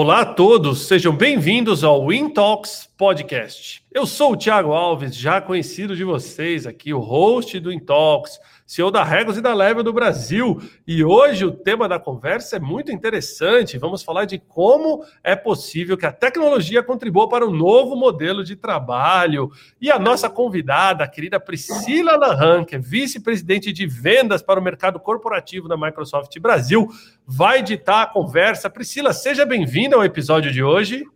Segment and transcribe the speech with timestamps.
[0.00, 3.84] Olá a todos, sejam bem-vindos ao Intalks Podcast.
[3.92, 8.90] Eu sou o Thiago Alves, já conhecido de vocês aqui, o host do Intalks CEO
[8.90, 10.60] da Regos e da Level do Brasil.
[10.86, 13.78] E hoje o tema da conversa é muito interessante.
[13.78, 18.56] Vamos falar de como é possível que a tecnologia contribua para um novo modelo de
[18.56, 19.50] trabalho.
[19.80, 24.62] E a nossa convidada, a querida Priscila Lahan, que é vice-presidente de vendas para o
[24.62, 26.88] mercado corporativo da Microsoft Brasil,
[27.24, 28.68] vai ditar a conversa.
[28.68, 31.06] Priscila, seja bem-vinda ao episódio de hoje.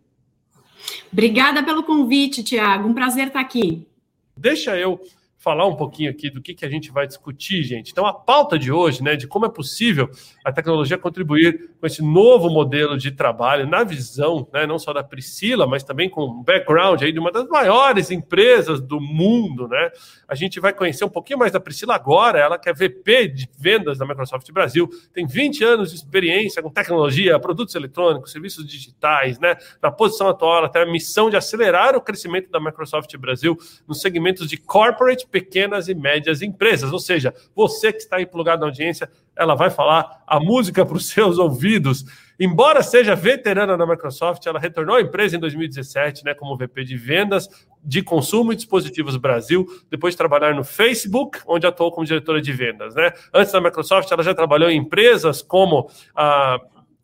[1.13, 2.89] Obrigada pelo convite, Tiago.
[2.89, 3.87] Um prazer estar aqui.
[4.35, 4.99] Deixa eu
[5.43, 7.91] falar um pouquinho aqui do que, que a gente vai discutir, gente.
[7.91, 10.09] Então, a pauta de hoje, né, de como é possível
[10.43, 15.03] a tecnologia contribuir com esse novo modelo de trabalho, na visão, né, não só da
[15.03, 19.91] Priscila, mas também com o background aí de uma das maiores empresas do mundo, né?
[20.29, 23.49] A gente vai conhecer um pouquinho mais da Priscila agora, ela que é VP de
[23.57, 29.37] vendas da Microsoft Brasil, tem 20 anos de experiência com tecnologia, produtos eletrônicos, serviços digitais,
[29.39, 29.57] né?
[29.81, 33.99] Na posição atual, ela tem a missão de acelerar o crescimento da Microsoft Brasil nos
[33.99, 36.93] segmentos de corporate pequenas e médias empresas.
[36.93, 40.95] Ou seja, você que está aí plugado na audiência, ela vai falar a música para
[40.95, 42.05] os seus ouvidos.
[42.39, 46.95] Embora seja veterana na Microsoft, ela retornou à empresa em 2017, né, como VP de
[46.95, 47.49] vendas
[47.83, 52.53] de consumo e dispositivos Brasil, depois de trabalhar no Facebook, onde atuou como diretora de
[52.53, 53.11] vendas, né?
[53.33, 56.59] Antes da Microsoft, ela já trabalhou em empresas como a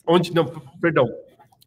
[0.08, 0.46] onde não,
[0.82, 1.08] perdão,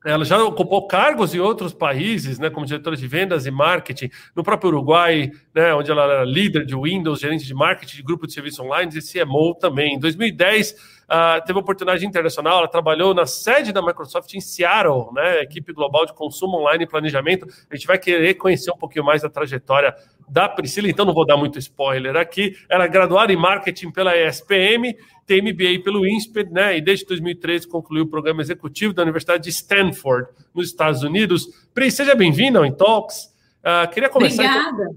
[0.05, 4.43] ela já ocupou cargos em outros países, né, como diretora de vendas e marketing, no
[4.43, 8.33] próprio Uruguai, né, onde ela era líder de Windows, gerente de marketing de grupo de
[8.33, 9.95] serviços online e CMO também.
[9.95, 15.43] Em 2010, uh, teve oportunidade internacional, ela trabalhou na sede da Microsoft em Seattle, né,
[15.43, 17.47] equipe global de consumo online e planejamento.
[17.71, 19.95] A gente vai querer conhecer um pouquinho mais da trajetória
[20.29, 22.57] da Priscila, então não vou dar muito spoiler aqui.
[22.69, 24.95] Ela é graduada em marketing pela ESPM
[25.27, 26.77] tem MBA pelo INSPER, né?
[26.77, 31.49] E desde 2013 concluiu o programa executivo da Universidade de Stanford, nos Estados Unidos.
[31.73, 33.33] Pri, seja bem-vinda ao Intalks.
[33.61, 34.91] Uh, queria começar Obrigada.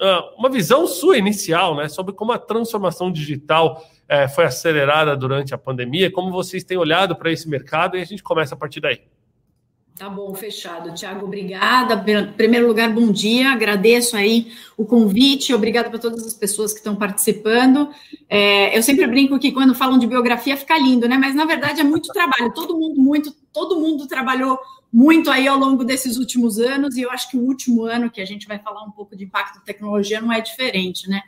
[0.00, 5.54] Uh, uma visão sua inicial, né, sobre como a transformação digital uh, foi acelerada durante
[5.54, 8.80] a pandemia, como vocês têm olhado para esse mercado e a gente começa a partir
[8.80, 9.00] daí.
[9.96, 10.92] Tá bom, fechado.
[10.92, 11.94] Tiago, obrigada.
[12.10, 13.52] Em primeiro lugar, bom dia.
[13.52, 15.54] Agradeço aí o convite.
[15.54, 17.88] Obrigada para todas as pessoas que estão participando.
[18.28, 21.16] É, eu sempre brinco que quando falam de biografia fica lindo, né?
[21.16, 22.52] Mas na verdade é muito trabalho.
[22.52, 24.58] Todo mundo muito, todo mundo trabalhou
[24.92, 26.96] muito aí ao longo desses últimos anos.
[26.96, 29.22] E eu acho que o último ano que a gente vai falar um pouco de
[29.22, 31.22] impacto da tecnologia não é diferente, né?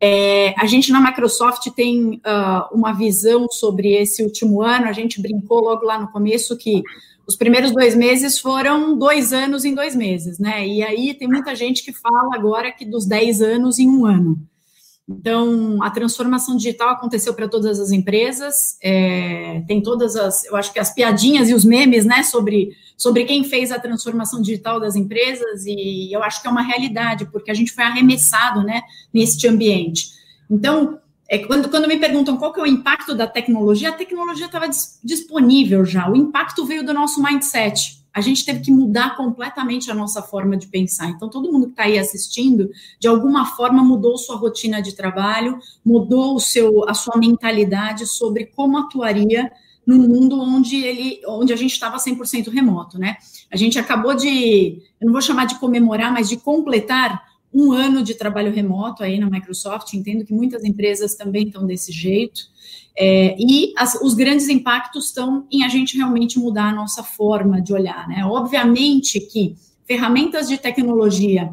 [0.00, 4.86] É, a gente na Microsoft tem uh, uma visão sobre esse último ano.
[4.86, 6.82] A gente brincou logo lá no começo que
[7.26, 10.66] os primeiros dois meses foram dois anos em dois meses, né?
[10.66, 14.38] E aí tem muita gente que fala agora que dos dez anos em um ano.
[15.08, 20.72] Então, a transformação digital aconteceu para todas as empresas, é, tem todas as, eu acho
[20.72, 24.94] que as piadinhas e os memes, né, sobre, sobre quem fez a transformação digital das
[24.94, 29.48] empresas, e eu acho que é uma realidade, porque a gente foi arremessado, né, neste
[29.48, 30.10] ambiente.
[30.48, 30.98] Então,
[31.28, 34.68] é, quando, quando me perguntam qual que é o impacto da tecnologia, a tecnologia estava
[34.68, 38.01] dis, disponível já, o impacto veio do nosso mindset.
[38.14, 41.08] A gente teve que mudar completamente a nossa forma de pensar.
[41.08, 45.58] Então, todo mundo que está aí assistindo, de alguma forma, mudou sua rotina de trabalho,
[45.84, 49.50] mudou o seu, a sua mentalidade sobre como atuaria
[49.86, 53.16] no mundo onde ele, onde a gente estava 100% remoto, né?
[53.50, 58.02] A gente acabou de, eu não vou chamar de comemorar, mas de completar um ano
[58.02, 62.40] de trabalho remoto aí na Microsoft, entendo que muitas empresas também estão desse jeito,
[62.96, 67.60] é, e as, os grandes impactos estão em a gente realmente mudar a nossa forma
[67.60, 68.24] de olhar, né?
[68.24, 71.52] Obviamente que ferramentas de tecnologia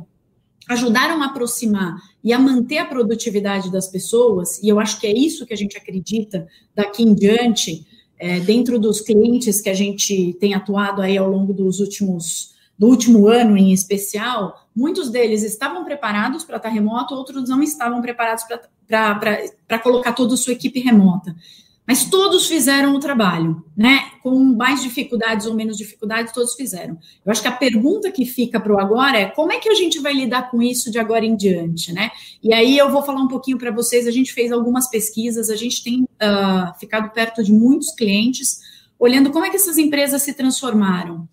[0.69, 5.13] ajudaram a aproximar e a manter a produtividade das pessoas, e eu acho que é
[5.13, 7.85] isso que a gente acredita daqui em diante,
[8.19, 12.87] é, dentro dos clientes que a gente tem atuado aí ao longo dos últimos do
[12.87, 18.45] último ano em especial, muitos deles estavam preparados para estar remoto, outros não estavam preparados
[18.87, 21.35] para colocar toda a sua equipe remota.
[21.85, 24.11] Mas todos fizeram o trabalho, né?
[24.21, 26.99] Com mais dificuldades ou menos dificuldades, todos fizeram.
[27.25, 29.73] Eu acho que a pergunta que fica para o agora é como é que a
[29.73, 32.11] gente vai lidar com isso de agora em diante, né?
[32.43, 34.05] E aí eu vou falar um pouquinho para vocês.
[34.05, 38.59] A gente fez algumas pesquisas, a gente tem uh, ficado perto de muitos clientes,
[38.99, 41.27] olhando como é que essas empresas se transformaram.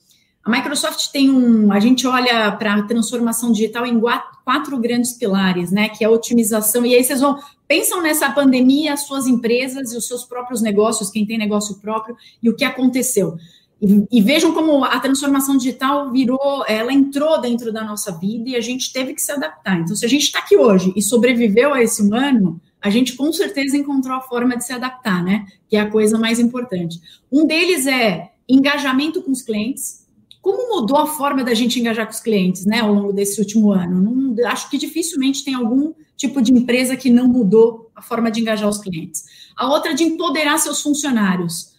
[0.46, 4.00] A Microsoft tem um, a gente olha para a transformação digital em
[4.44, 5.88] quatro grandes pilares, né?
[5.88, 6.86] Que é a otimização.
[6.86, 11.10] E aí vocês vão pensam nessa pandemia, as suas empresas e os seus próprios negócios,
[11.10, 13.36] quem tem negócio próprio e o que aconteceu.
[13.82, 18.54] E, e, vejam como a transformação digital virou, ela entrou dentro da nossa vida e
[18.54, 19.80] a gente teve que se adaptar.
[19.80, 23.32] Então, se a gente está aqui hoje e sobreviveu a esse ano, a gente com
[23.32, 25.44] certeza encontrou a forma de se adaptar, né?
[25.68, 27.00] Que é a coisa mais importante.
[27.32, 30.05] Um deles é engajamento com os clientes.
[30.46, 33.72] Como mudou a forma da gente engajar com os clientes, né, ao longo desse último
[33.72, 34.00] ano?
[34.00, 38.42] Não, acho que dificilmente tem algum tipo de empresa que não mudou a forma de
[38.42, 39.24] engajar os clientes.
[39.56, 41.74] A outra é de empoderar seus funcionários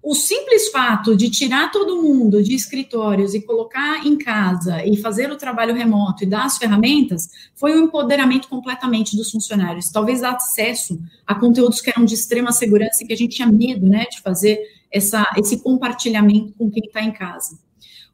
[0.00, 5.32] o simples fato de tirar todo mundo de escritórios e colocar em casa e fazer
[5.32, 9.90] o trabalho remoto e dar as ferramentas foi um empoderamento completamente dos funcionários.
[9.90, 13.88] Talvez acesso a conteúdos que eram de extrema segurança e que a gente tinha medo
[13.88, 17.58] né, de fazer essa, esse compartilhamento com quem está em casa.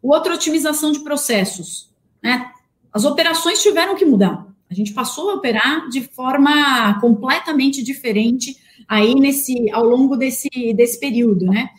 [0.04, 1.88] O outro, otimização de processos.
[2.22, 2.50] Né?
[2.92, 4.46] As operações tiveram que mudar.
[4.70, 8.54] A gente passou a operar de forma completamente diferente
[8.86, 11.70] aí nesse ao longo desse, desse período, né?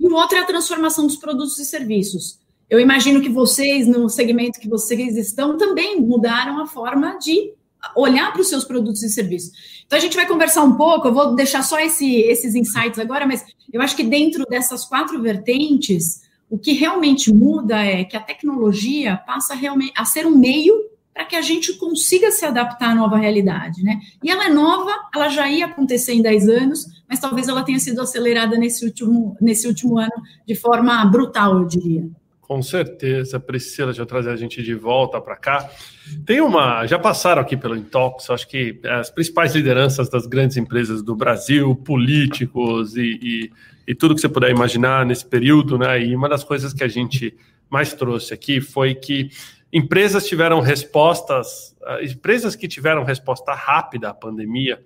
[0.00, 2.40] E o outro é a transformação dos produtos e serviços.
[2.70, 7.52] Eu imagino que vocês, no segmento que vocês estão, também mudaram a forma de
[7.94, 9.52] olhar para os seus produtos e serviços.
[9.84, 13.26] Então, a gente vai conversar um pouco, eu vou deixar só esse, esses insights agora,
[13.26, 18.20] mas eu acho que dentro dessas quatro vertentes, o que realmente muda é que a
[18.20, 20.74] tecnologia passa realmente a ser um meio
[21.12, 23.98] para que a gente consiga se adaptar à nova realidade, né?
[24.22, 27.78] E ela é nova, ela já ia acontecer em 10 anos, mas talvez ela tenha
[27.78, 30.12] sido acelerada nesse último, nesse último ano
[30.46, 32.06] de forma brutal, eu diria.
[32.46, 35.68] Com certeza, Priscila, eu trazer a gente de volta para cá.
[36.24, 36.86] Tem uma.
[36.86, 41.74] Já passaram aqui pelo Intox, acho que as principais lideranças das grandes empresas do Brasil,
[41.74, 43.50] políticos e, e,
[43.86, 46.02] e, tudo que você puder imaginar nesse período, né?
[46.02, 47.36] E uma das coisas que a gente
[47.68, 49.30] mais trouxe aqui foi que
[49.72, 54.80] Empresas tiveram respostas, ah, empresas que tiveram resposta rápida à pandemia,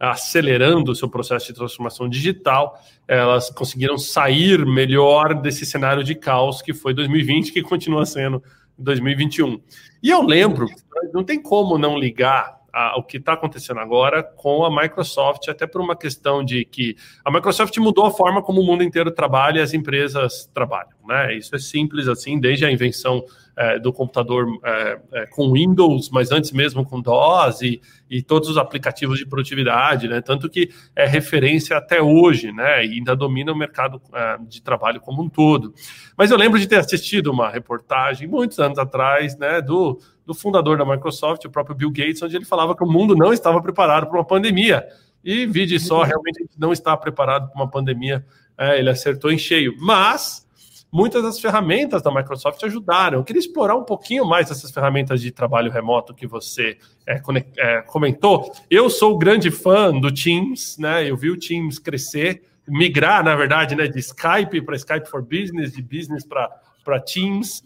[0.00, 2.76] acelerando o seu processo de transformação digital,
[3.06, 8.42] elas conseguiram sair melhor desse cenário de caos que foi 2020, que continua sendo
[8.76, 9.60] 2021.
[10.02, 10.66] E eu lembro,
[11.12, 15.66] não tem como não ligar a, o que está acontecendo agora com a Microsoft, até
[15.66, 19.58] por uma questão de que a Microsoft mudou a forma como o mundo inteiro trabalha
[19.58, 20.96] e as empresas trabalham.
[21.06, 21.34] Né?
[21.34, 23.24] Isso é simples assim, desde a invenção
[23.56, 28.48] é, do computador é, é, com Windows, mas antes mesmo com DOS e, e, todos
[28.48, 30.20] os aplicativos de produtividade, né?
[30.20, 32.84] Tanto que é referência até hoje, né?
[32.84, 35.74] E ainda domina o mercado é, de trabalho como um todo.
[36.16, 39.60] Mas eu lembro de ter assistido uma reportagem muitos anos atrás, né?
[39.60, 43.14] Do, do fundador da Microsoft, o próprio Bill Gates, onde ele falava que o mundo
[43.14, 44.86] não estava preparado para uma pandemia.
[45.24, 48.24] E vide só, realmente não está preparado para uma pandemia.
[48.58, 49.74] É, ele acertou em cheio.
[49.78, 50.46] Mas
[50.92, 53.18] muitas das ferramentas da Microsoft ajudaram.
[53.18, 56.76] Eu queria explorar um pouquinho mais essas ferramentas de trabalho remoto que você
[57.06, 57.20] é,
[57.56, 58.52] é, comentou.
[58.70, 61.08] Eu sou grande fã do Teams, né?
[61.08, 65.72] Eu vi o Teams crescer, migrar, na verdade, né, de Skype para Skype for Business,
[65.72, 67.64] de Business para Teams.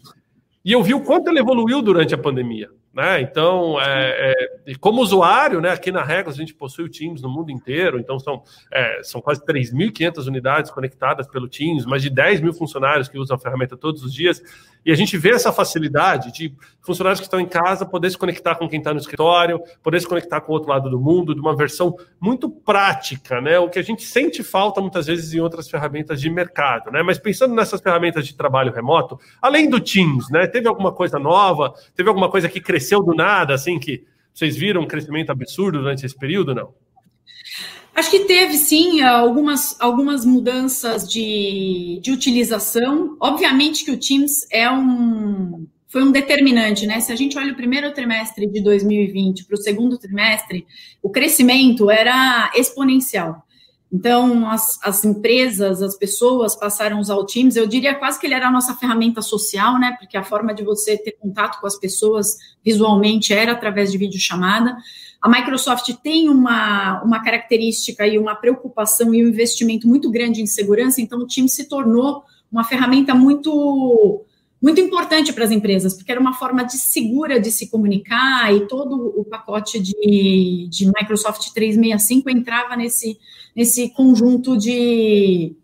[0.67, 2.69] E eu vi o quanto ele evoluiu durante a pandemia.
[2.97, 3.21] Né?
[3.21, 4.33] Então, é,
[4.65, 7.99] é, como usuário, né, aqui na Regras a gente possui o Teams no mundo inteiro,
[7.99, 8.41] então são,
[8.73, 13.37] é, são quase 3.500 unidades conectadas pelo Teams, mais de 10 mil funcionários que usam
[13.37, 14.41] a ferramenta todos os dias,
[14.83, 16.51] e a gente vê essa facilidade de
[16.81, 20.07] funcionários que estão em casa poder se conectar com quem está no escritório, poder se
[20.07, 23.59] conectar com o outro lado do mundo, de uma versão muito prática, né?
[23.59, 26.89] o que a gente sente falta muitas vezes em outras ferramentas de mercado.
[26.89, 27.03] Né?
[27.03, 31.73] Mas pensando nessas ferramentas de trabalho remoto, além do Teams, né, teve alguma coisa nova,
[31.93, 34.03] teve alguma coisa que cresceu cresceu do nada, assim, que
[34.33, 36.73] vocês viram um crescimento absurdo durante esse período, não?
[37.93, 43.17] Acho que teve sim algumas, algumas mudanças de, de utilização.
[43.19, 46.99] Obviamente que o Teams é um foi um determinante, né?
[46.99, 50.67] Se a gente olha o primeiro trimestre de 2020 para o segundo trimestre,
[51.01, 53.41] o crescimento era exponencial.
[53.91, 57.55] Então, as, as, empresas, as pessoas passaram a usar o Teams.
[57.55, 59.95] Eu diria quase que ele era a nossa ferramenta social, né?
[59.97, 64.75] Porque a forma de você ter contato com as pessoas visualmente era através de videochamada.
[65.21, 70.45] A Microsoft tem uma, uma característica e uma preocupação e um investimento muito grande em
[70.45, 74.23] segurança, então o Teams se tornou uma ferramenta muito
[74.59, 78.67] muito importante para as empresas, porque era uma forma de segura de se comunicar e
[78.67, 83.19] todo o pacote de, de Microsoft 365 entrava nesse,
[83.57, 85.55] nesse conjunto de,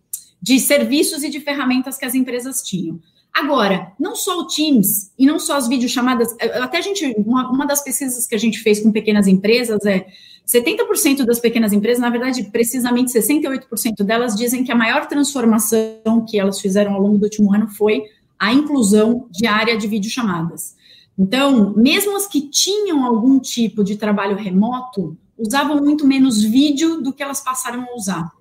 [0.41, 2.99] de serviços e de ferramentas que as empresas tinham.
[3.31, 7.65] Agora, não só o Teams e não só as videochamadas, até a gente, uma, uma
[7.67, 10.07] das pesquisas que a gente fez com pequenas empresas é
[10.47, 16.39] 70% das pequenas empresas, na verdade, precisamente 68% delas dizem que a maior transformação que
[16.39, 18.03] elas fizeram ao longo do último ano foi
[18.39, 20.75] a inclusão diária de videochamadas.
[21.17, 27.13] Então, mesmo as que tinham algum tipo de trabalho remoto, usavam muito menos vídeo do
[27.13, 28.31] que elas passaram a usar.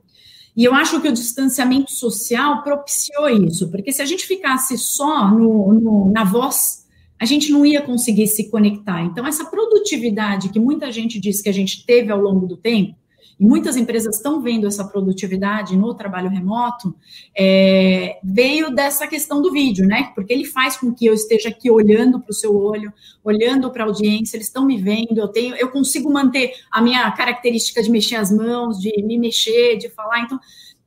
[0.57, 5.31] E eu acho que o distanciamento social propiciou isso, porque se a gente ficasse só
[5.31, 6.87] no, no, na voz,
[7.19, 9.03] a gente não ia conseguir se conectar.
[9.03, 12.97] Então, essa produtividade que muita gente diz que a gente teve ao longo do tempo,
[13.43, 16.95] e muitas empresas estão vendo essa produtividade no trabalho remoto,
[17.37, 20.13] é, veio dessa questão do vídeo, né?
[20.15, 22.93] Porque ele faz com que eu esteja aqui olhando para o seu olho,
[23.25, 27.11] olhando para a audiência, eles estão me vendo, eu tenho, eu consigo manter a minha
[27.11, 30.39] característica de mexer as mãos, de me mexer, de falar, então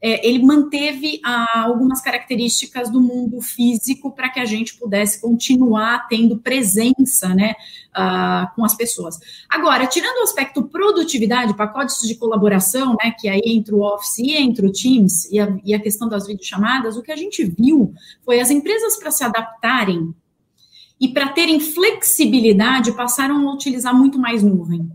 [0.08, 6.08] é, ele manteve ah, algumas características do mundo físico para que a gente pudesse continuar
[6.08, 7.56] tendo presença né,
[7.92, 9.18] ah, com as pessoas.
[9.50, 14.36] Agora, tirando o aspecto produtividade, pacotes de colaboração, né, que aí entra o Office e
[14.36, 17.92] entra o Teams, e a, e a questão das videochamadas, o que a gente viu
[18.24, 20.14] foi as empresas para se adaptarem
[21.02, 24.88] e para terem flexibilidade passaram a utilizar muito mais nuvem.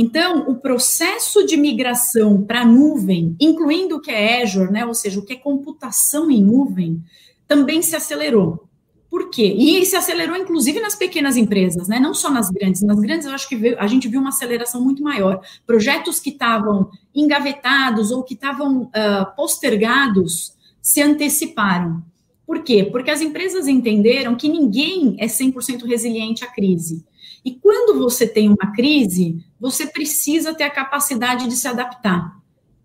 [0.00, 4.94] Então, o processo de migração para a nuvem, incluindo o que é Azure, né, ou
[4.94, 7.02] seja, o que é computação em nuvem,
[7.48, 8.68] também se acelerou.
[9.10, 9.52] Por quê?
[9.58, 11.98] E se acelerou, inclusive, nas pequenas empresas, né?
[11.98, 12.82] não só nas grandes.
[12.82, 15.40] Nas grandes, eu acho que a gente viu uma aceleração muito maior.
[15.66, 22.04] Projetos que estavam engavetados ou que estavam uh, postergados se anteciparam.
[22.46, 22.84] Por quê?
[22.84, 27.04] Porque as empresas entenderam que ninguém é 100% resiliente à crise.
[27.48, 32.36] E quando você tem uma crise, você precisa ter a capacidade de se adaptar.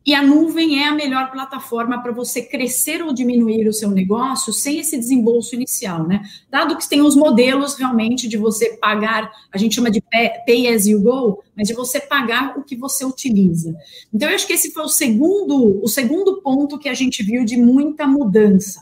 [0.05, 4.53] E a nuvem é a melhor plataforma para você crescer ou diminuir o seu negócio
[4.53, 6.21] sem esse desembolso inicial, né?
[6.49, 10.01] Dado que tem os modelos realmente de você pagar, a gente chama de
[10.45, 13.75] pay as you go, mas de você pagar o que você utiliza.
[14.13, 17.43] Então, eu acho que esse foi o segundo, o segundo ponto que a gente viu
[17.43, 18.81] de muita mudança.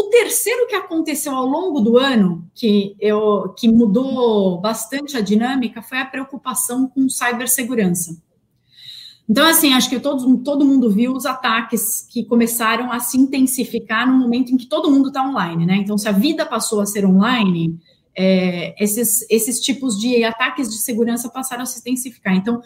[0.00, 5.82] O terceiro que aconteceu ao longo do ano, que, eu, que mudou bastante a dinâmica,
[5.82, 8.16] foi a preocupação com cibersegurança.
[9.28, 14.10] Então, assim, acho que todo, todo mundo viu os ataques que começaram a se intensificar
[14.10, 15.76] no momento em que todo mundo está online, né?
[15.76, 17.78] Então, se a vida passou a ser online,
[18.16, 22.34] é, esses, esses tipos de ataques de segurança passaram a se intensificar.
[22.34, 22.62] Então,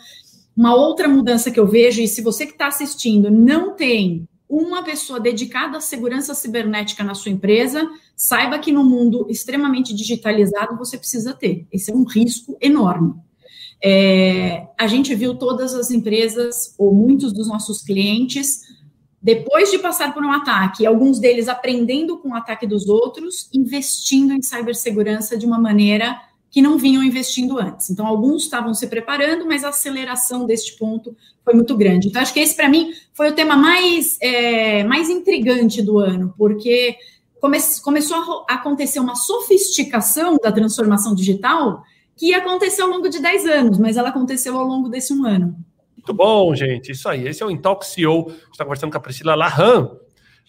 [0.57, 4.85] uma outra mudança que eu vejo, e se você que está assistindo não tem uma
[4.85, 10.97] pessoa dedicada à segurança cibernética na sua empresa, saiba que no mundo extremamente digitalizado você
[10.97, 11.67] precisa ter.
[11.73, 13.15] Esse é um risco enorme.
[13.83, 18.61] É, a gente viu todas as empresas, ou muitos dos nossos clientes,
[19.21, 24.33] depois de passar por um ataque, alguns deles aprendendo com o ataque dos outros, investindo
[24.33, 26.17] em cibersegurança de uma maneira
[26.55, 27.91] que não vinham investindo antes.
[27.91, 32.07] Então, alguns estavam se preparando, mas a aceleração deste ponto foi muito grande.
[32.07, 36.33] Então, acho que esse, para mim, foi o tema mais, é, mais intrigante do ano,
[36.39, 36.97] porque
[37.41, 41.83] come começou a acontecer uma sofisticação da transformação digital
[42.17, 45.57] que aconteceu ao longo de 10 anos, mas ela aconteceu ao longo desse um ano.
[45.97, 46.93] Muito bom, gente.
[46.93, 47.27] Isso aí.
[47.27, 48.33] Esse é o Intox CEO.
[48.53, 49.91] está conversando com a Priscila Lahan,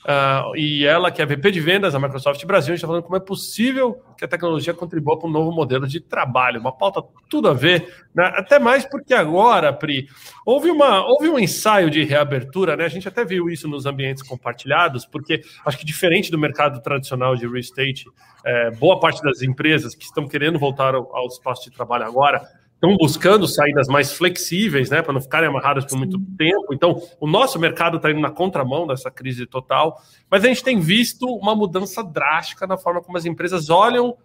[0.06, 3.20] Uh, e ela, que é VP de vendas da Microsoft Brasil, está falando como é
[3.20, 6.60] possível que a tecnologia contribua para um novo modelo de trabalho.
[6.60, 8.32] Uma pauta tudo a ver, né?
[8.36, 10.08] até mais porque agora, Pri,
[10.46, 12.86] houve, uma, houve um ensaio de reabertura, né?
[12.86, 17.36] A gente até viu isso nos ambientes compartilhados, porque acho que diferente do mercado tradicional
[17.36, 18.06] de real estate,
[18.46, 22.48] é, boa parte das empresas que estão querendo voltar ao, ao espaço de trabalho agora
[22.86, 26.74] estão buscando saídas mais flexíveis, né, para não ficarem amarradas por muito tempo.
[26.74, 30.80] Então, o nosso mercado está indo na contramão dessa crise total, mas a gente tem
[30.80, 34.15] visto uma mudança drástica na forma como as empresas olham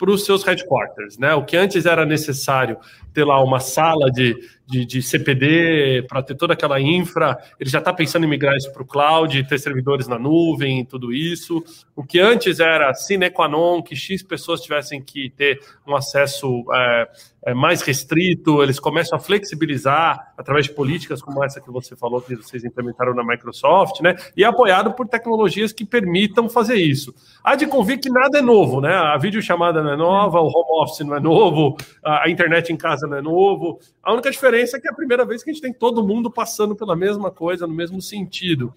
[0.00, 1.34] para os seus headquarters, né?
[1.34, 2.78] O que antes era necessário
[3.12, 4.34] ter lá uma sala de,
[4.66, 8.72] de, de CPD para ter toda aquela infra, ele já está pensando em migrar isso
[8.72, 11.62] para o cloud, ter servidores na nuvem, tudo isso.
[11.94, 16.64] O que antes era sine qua non, que X pessoas tivessem que ter um acesso
[16.72, 17.08] é,
[17.42, 22.20] é, mais restrito, eles começam a flexibilizar através de políticas como essa que você falou,
[22.20, 24.14] que vocês implementaram na Microsoft, né?
[24.36, 27.14] E apoiado por tecnologias que permitam fazer isso.
[27.42, 28.94] Há de convir que nada é novo, né?
[28.94, 33.06] A videochamada não é nova, o home office não é novo, a internet em casa
[33.06, 33.80] não é novo.
[34.02, 36.30] A única diferença é que é a primeira vez que a gente tem todo mundo
[36.30, 38.74] passando pela mesma coisa, no mesmo sentido.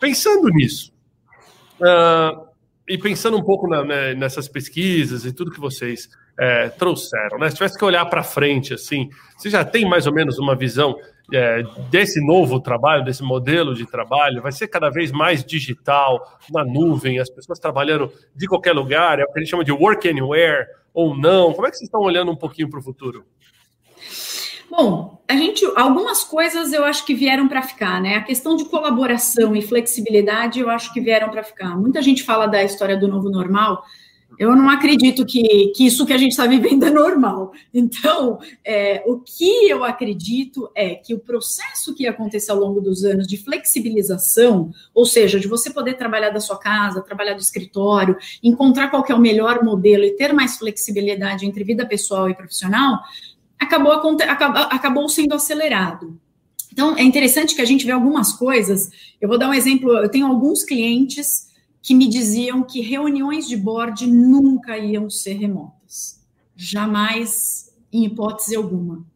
[0.00, 0.92] Pensando nisso,
[1.80, 2.46] uh,
[2.88, 7.48] e pensando um pouco na, né, nessas pesquisas e tudo que vocês é, trouxeram, né?
[7.48, 10.96] Se tivesse que olhar para frente, assim, você já tem mais ou menos uma visão
[11.32, 14.42] é, desse novo trabalho, desse modelo de trabalho?
[14.42, 19.24] Vai ser cada vez mais digital, na nuvem, as pessoas trabalhando de qualquer lugar, é
[19.24, 21.52] o que a gente chama de work anywhere ou não?
[21.52, 23.24] Como é que vocês estão olhando um pouquinho para o futuro?
[24.70, 28.16] Bom, a gente, algumas coisas eu acho que vieram para ficar, né?
[28.16, 31.76] A questão de colaboração e flexibilidade eu acho que vieram para ficar.
[31.76, 33.82] Muita gente fala da história do novo normal,
[34.38, 37.52] eu não acredito que, que isso que a gente está vivendo é normal.
[37.72, 43.04] Então, é, o que eu acredito é que o processo que aconteceu ao longo dos
[43.04, 48.16] anos de flexibilização, ou seja, de você poder trabalhar da sua casa, trabalhar do escritório,
[48.42, 53.00] encontrar qual é o melhor modelo e ter mais flexibilidade entre vida pessoal e profissional,
[53.58, 56.18] acabou, acabou sendo acelerado.
[56.70, 58.90] Então, é interessante que a gente vê algumas coisas.
[59.18, 59.96] Eu vou dar um exemplo.
[59.96, 61.45] Eu tenho alguns clientes
[61.86, 66.20] que me diziam que reuniões de board nunca iam ser remotas.
[66.56, 69.06] Jamais, em hipótese alguma.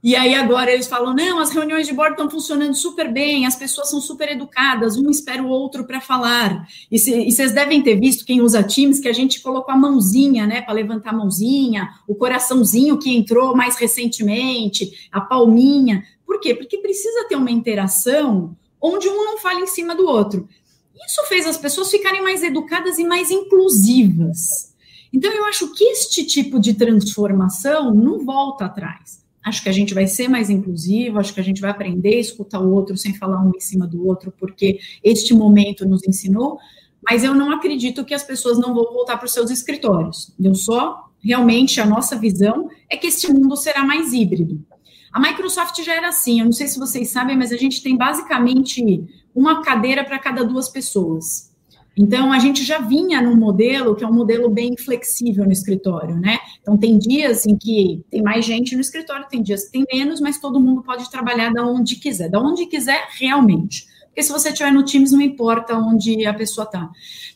[0.00, 3.56] E aí agora eles falam: não, as reuniões de bordo estão funcionando super bem, as
[3.56, 6.68] pessoas são super educadas, um espera o outro para falar.
[6.88, 10.62] E, vocês devem ter visto, quem usa Teams, que a gente colocou a mãozinha, né,
[10.62, 16.04] para levantar a mãozinha, o coraçãozinho que entrou mais recentemente, a palminha.
[16.24, 16.54] Por quê?
[16.54, 20.48] Porque precisa ter uma interação onde um não fala em cima do outro.
[20.94, 24.72] Isso fez as pessoas ficarem mais educadas e mais inclusivas.
[25.12, 29.22] Então, eu acho que este tipo de transformação não volta atrás.
[29.44, 32.20] Acho que a gente vai ser mais inclusivo, acho que a gente vai aprender a
[32.20, 36.58] escutar o outro sem falar um em cima do outro, porque este momento nos ensinou,
[37.02, 40.32] mas eu não acredito que as pessoas não vão voltar para os seus escritórios.
[40.42, 44.64] Eu só, realmente, a nossa visão é que este mundo será mais híbrido.
[45.12, 47.96] A Microsoft já era assim, eu não sei se vocês sabem, mas a gente tem
[47.96, 51.52] basicamente uma cadeira para cada duas pessoas.
[51.96, 56.16] Então, a gente já vinha num modelo que é um modelo bem flexível no escritório,
[56.16, 56.38] né?
[56.60, 60.20] Então, tem dias em que tem mais gente no escritório, tem dias que tem menos,
[60.20, 63.86] mas todo mundo pode trabalhar da onde quiser, da onde quiser realmente.
[64.06, 66.88] Porque se você estiver no Teams, não importa onde a pessoa está.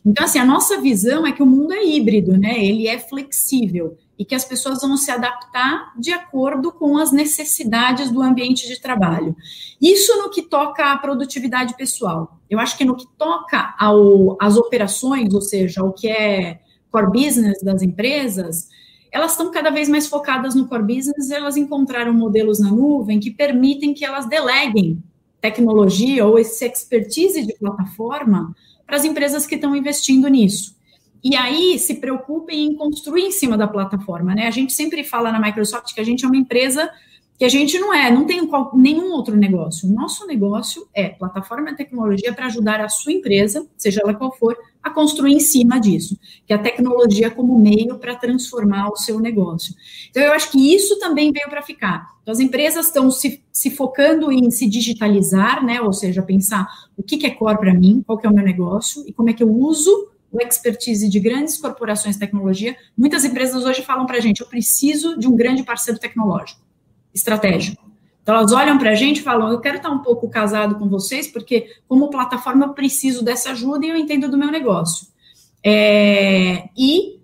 [0.04, 2.62] Então, assim, a nossa visão é que o mundo é híbrido, né?
[2.64, 8.10] Ele é flexível e que as pessoas vão se adaptar de acordo com as necessidades
[8.10, 9.36] do ambiente de trabalho.
[9.80, 12.38] Isso no que toca à produtividade pessoal.
[12.48, 17.10] Eu acho que no que toca ao, às operações, ou seja, o que é core
[17.10, 18.68] business das empresas,
[19.12, 23.30] elas estão cada vez mais focadas no core business, elas encontraram modelos na nuvem que
[23.30, 25.02] permitem que elas deleguem
[25.40, 28.54] tecnologia ou esse expertise de plataforma
[28.86, 30.75] para as empresas que estão investindo nisso.
[31.28, 34.46] E aí se preocupem em construir em cima da plataforma, né?
[34.46, 36.88] A gente sempre fala na Microsoft que a gente é uma empresa
[37.36, 39.90] que a gente não é, não tem nenhum outro negócio.
[39.90, 44.30] O nosso negócio é plataforma e tecnologia para ajudar a sua empresa, seja ela qual
[44.36, 48.96] for, a construir em cima disso, que é a tecnologia como meio para transformar o
[48.96, 49.74] seu negócio.
[50.08, 52.06] Então, eu acho que isso também veio para ficar.
[52.22, 55.80] Então, as empresas estão se, se focando em se digitalizar, né?
[55.82, 58.44] Ou seja, pensar o que, que é core para mim, qual que é o meu
[58.44, 60.08] negócio e como é que eu uso
[60.44, 62.76] expertise de grandes corporações de tecnologia.
[62.96, 66.60] Muitas empresas hoje falam para a gente: eu preciso de um grande parceiro tecnológico,
[67.14, 67.86] estratégico.
[68.22, 70.88] Então, elas olham para a gente e falam: eu quero estar um pouco casado com
[70.88, 75.06] vocês, porque, como plataforma, eu preciso dessa ajuda e eu entendo do meu negócio.
[75.64, 77.20] É, e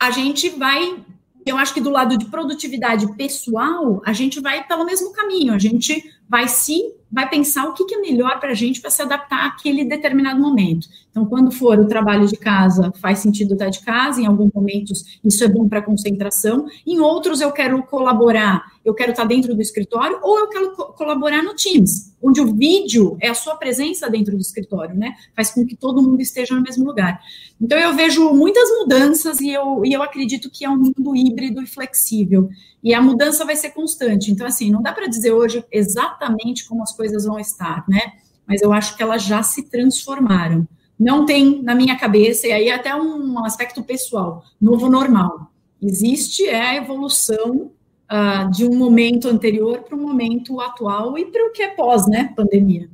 [0.00, 1.04] a gente vai.
[1.44, 5.58] Eu acho que do lado de produtividade pessoal, a gente vai pelo mesmo caminho, a
[5.58, 9.46] gente vai se vai pensar o que, é melhor para a gente para se adaptar
[9.46, 10.88] àquele determinado momento.
[11.10, 15.18] Então, quando for o trabalho de casa, faz sentido estar de casa, em alguns momentos
[15.22, 19.60] isso é bom para concentração, em outros eu quero colaborar, eu quero estar dentro do
[19.60, 24.08] escritório, ou eu quero co colaborar no Teams, onde o vídeo é a sua presença
[24.08, 25.14] dentro do escritório, né?
[25.36, 27.20] Faz com que todo mundo esteja no mesmo lugar.
[27.60, 31.62] Então, eu vejo muitas mudanças e eu, e eu acredito que é um mundo híbrido
[31.62, 32.48] e flexível.
[32.82, 34.32] E a mudança vai ser constante.
[34.32, 38.12] Então, assim, não dá para dizer hoje exatamente como as coisas vão estar, né?
[38.46, 40.66] Mas eu acho que elas já se transformaram.
[40.98, 45.50] Não tem na minha cabeça, e aí até um aspecto pessoal, novo normal.
[45.82, 47.72] Existe é a evolução
[48.10, 52.06] uh, de um momento anterior para o momento atual e para o que é pós,
[52.06, 52.88] né, pandemia.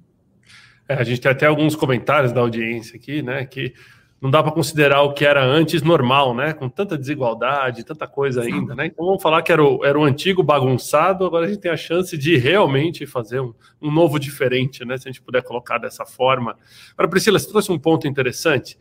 [0.89, 3.75] É, a gente tem até alguns comentários da audiência aqui, né, que
[4.21, 6.53] não dá para considerar o que era antes normal, né?
[6.53, 8.87] Com tanta desigualdade, tanta coisa ainda, né?
[8.87, 11.77] Então vamos falar que era o, era o antigo bagunçado, agora a gente tem a
[11.77, 14.99] chance de realmente fazer um, um novo diferente, né?
[14.99, 16.57] Se a gente puder colocar dessa forma.
[16.95, 18.77] Agora, Priscila, você trouxe um ponto interessante.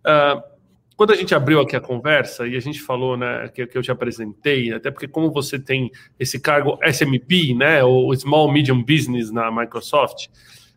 [0.00, 0.54] Uh,
[0.96, 3.82] quando a gente abriu aqui a conversa e a gente falou, né, que, que eu
[3.82, 9.32] te apresentei, até porque como você tem esse cargo SMP, né, o Small Medium Business
[9.32, 10.28] na Microsoft,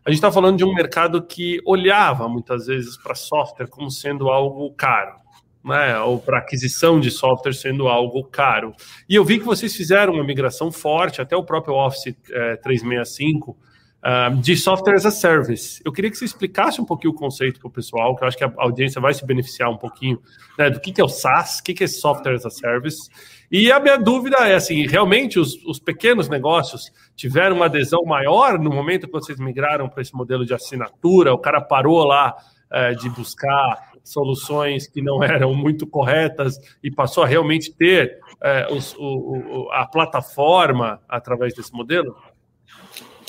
[0.08, 4.30] a gente está falando de um mercado que olhava muitas vezes para software como sendo
[4.30, 5.16] algo caro,
[5.62, 6.00] né?
[6.00, 8.72] ou para aquisição de software sendo algo caro.
[9.06, 13.50] E eu vi que vocês fizeram uma migração forte, até o próprio Office é, 365,
[13.50, 15.82] uh, de software as a service.
[15.84, 18.38] Eu queria que você explicasse um pouquinho o conceito para o pessoal, que eu acho
[18.38, 20.18] que a audiência vai se beneficiar um pouquinho
[20.58, 23.10] né, do que, que é o SaaS, o que, que é software as a service.
[23.50, 28.58] E a minha dúvida é assim: realmente os, os pequenos negócios tiveram uma adesão maior
[28.58, 31.32] no momento que vocês migraram para esse modelo de assinatura?
[31.32, 32.36] O cara parou lá
[32.70, 38.68] é, de buscar soluções que não eram muito corretas e passou a realmente ter é,
[38.70, 42.14] os, o, o, a plataforma através desse modelo?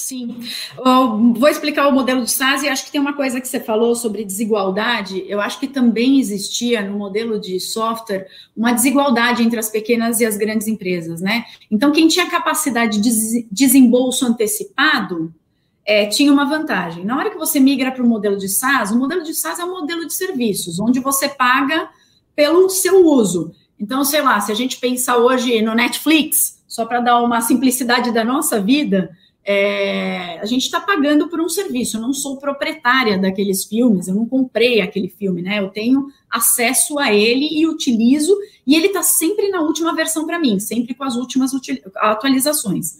[0.09, 0.39] Sim.
[0.75, 3.59] Eu vou explicar o modelo de SaaS e acho que tem uma coisa que você
[3.59, 5.23] falou sobre desigualdade.
[5.27, 8.25] Eu acho que também existia no modelo de software
[8.57, 11.45] uma desigualdade entre as pequenas e as grandes empresas, né?
[11.69, 15.31] Então, quem tinha capacidade de desembolso antecipado
[15.85, 17.05] é, tinha uma vantagem.
[17.05, 19.63] Na hora que você migra para o modelo de SaaS, o modelo de SaaS é
[19.63, 21.87] um modelo de serviços, onde você paga
[22.35, 23.51] pelo seu uso.
[23.79, 28.11] Então, sei lá, se a gente pensar hoje no Netflix, só para dar uma simplicidade
[28.11, 29.15] da nossa vida,
[29.51, 31.97] é, a gente está pagando por um serviço.
[31.97, 35.57] Eu não sou proprietária daqueles filmes, eu não comprei aquele filme, né?
[35.57, 40.37] Eu tenho acesso a ele e utilizo, e ele está sempre na última versão para
[40.37, 41.49] mim, sempre com as últimas
[41.95, 42.99] atualizações.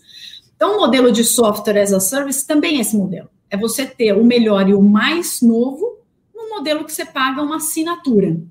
[0.56, 3.30] Então, o modelo de software as a service também é esse modelo.
[3.48, 6.00] É você ter o melhor e o mais novo
[6.34, 8.42] no modelo que você paga uma assinatura.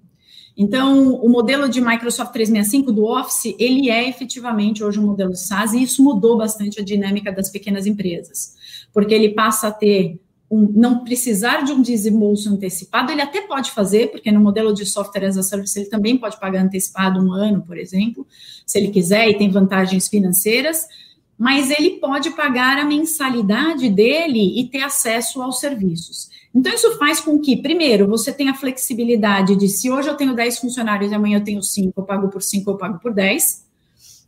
[0.60, 5.38] Então, o modelo de Microsoft 365 do Office, ele é efetivamente hoje um modelo de
[5.40, 8.56] SaaS e isso mudou bastante a dinâmica das pequenas empresas,
[8.92, 13.70] porque ele passa a ter um, não precisar de um desembolso antecipado, ele até pode
[13.70, 17.32] fazer, porque no modelo de software as a service ele também pode pagar antecipado um
[17.32, 18.26] ano, por exemplo,
[18.66, 20.88] se ele quiser e tem vantagens financeiras,
[21.38, 26.28] mas ele pode pagar a mensalidade dele e ter acesso aos serviços.
[26.54, 30.58] Então, isso faz com que, primeiro, você tenha flexibilidade de se hoje eu tenho 10
[30.58, 33.67] funcionários e amanhã eu tenho 5, eu pago por 5, eu pago por 10.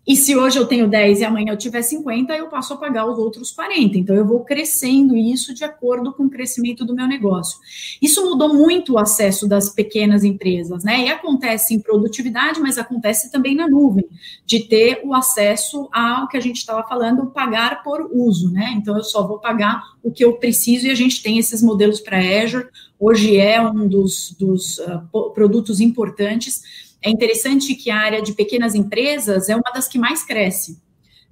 [0.06, 3.06] E se hoje eu tenho 10 e amanhã eu tiver 50, eu passo a pagar
[3.06, 3.98] os outros 40.
[3.98, 7.58] Então, eu vou crescendo isso de acordo com o crescimento do meu negócio.
[8.00, 11.04] Isso mudou muito o acesso das pequenas empresas, né?
[11.04, 14.08] E acontece em produtividade, mas acontece também na nuvem,
[14.46, 18.74] de ter o acesso ao que a gente estava falando, pagar por uso, né?
[18.76, 22.00] Então, eu só vou pagar o que eu preciso e a gente tem esses modelos
[22.00, 22.68] para Azure.
[22.98, 28.74] Hoje é um dos, dos uh, produtos importantes é interessante que a área de pequenas
[28.74, 30.78] empresas é uma das que mais cresce.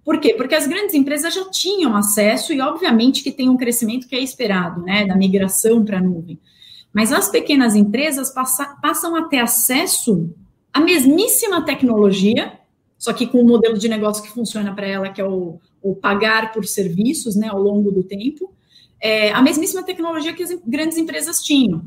[0.04, 0.32] Por quê?
[0.32, 4.20] Porque as grandes empresas já tinham acesso e, obviamente, que tem um crescimento que é
[4.20, 6.38] esperado, né, da migração para a nuvem.
[6.92, 10.34] Mas as pequenas empresas passa, passam a ter acesso
[10.72, 12.58] à mesmíssima tecnologia,
[12.96, 15.94] só que com um modelo de negócio que funciona para ela, que é o, o,
[15.94, 18.50] pagar por serviços, né, ao longo do tempo,
[19.00, 21.82] é, a mesmíssima tecnologia que as grandes empresas tinham.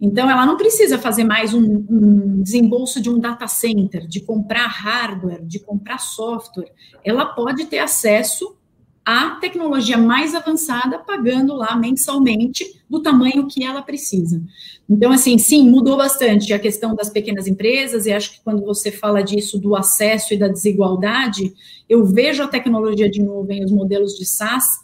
[0.00, 4.66] Então, ela não precisa fazer mais um, um, desembolso de um data center, de comprar
[4.66, 6.70] hardware, de comprar software.
[7.04, 8.56] Ela pode ter acesso
[9.04, 14.40] à tecnologia mais avançada, pagando lá mensalmente do tamanho que ela precisa.
[14.88, 18.92] Então, assim, sim, mudou bastante a questão das pequenas empresas, e acho que quando você
[18.92, 21.54] fala disso, do acesso e da desigualdade,
[21.88, 24.80] eu vejo a tecnologia de nuvem, os modelos de SaaS,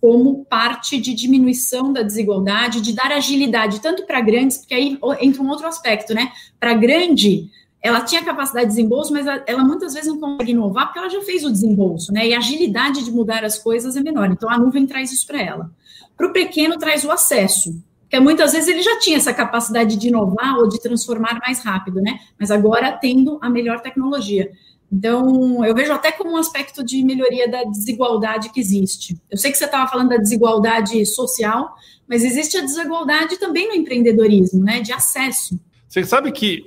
[0.00, 5.42] como parte de diminuição da desigualdade, de dar agilidade tanto para grandes, porque aí entra
[5.42, 6.30] um outro aspecto, né?
[6.58, 7.50] Para grande,
[7.82, 11.20] ela tinha capacidade de desembolso, mas ela, muitas vezes não consegue inovar porque ela já
[11.22, 12.28] fez o desembolso, né?
[12.28, 14.30] E a agilidade de mudar as coisas é menor.
[14.30, 15.70] Então a nuvem traz isso para ela.
[16.16, 20.08] Para o pequeno traz o acesso, porque muitas vezes ele já tinha essa capacidade de
[20.08, 22.20] inovar ou de transformar mais rápido, né?
[22.38, 24.50] Mas agora tendo a melhor tecnologia.
[24.90, 29.20] Então, eu vejo até como um aspecto de melhoria da desigualdade que existe.
[29.30, 31.74] Eu sei que você estava falando da desigualdade social,
[32.08, 34.80] mas existe a desigualdade também no empreendedorismo, né?
[34.80, 35.60] De acesso.
[35.86, 36.64] Você sabe que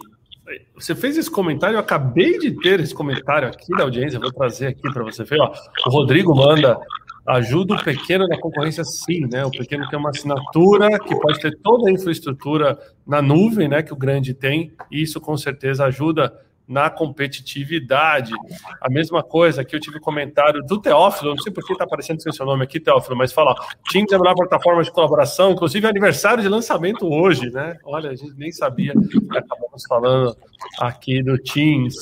[0.75, 4.67] você fez esse comentário, eu acabei de ter esse comentário aqui da audiência, vou trazer
[4.67, 5.39] aqui para você ver.
[5.39, 5.53] Ó,
[5.87, 6.79] o Rodrigo manda
[7.25, 9.45] ajuda o pequeno na concorrência, sim, né?
[9.45, 13.81] O pequeno tem uma assinatura que pode ter toda a infraestrutura na nuvem, né?
[13.81, 16.33] Que o grande tem, e isso com certeza ajuda
[16.71, 18.31] na competitividade.
[18.79, 22.21] A mesma coisa que eu tive comentário do Teófilo, não sei por que está aparecendo
[22.21, 23.53] seu nome aqui, Teófilo, mas fala,
[23.91, 27.77] Teams é a melhor plataforma de colaboração, inclusive é aniversário de lançamento hoje, né?
[27.83, 28.93] Olha, a gente nem sabia,
[29.31, 30.37] acabamos falando
[30.79, 31.95] aqui do Teams.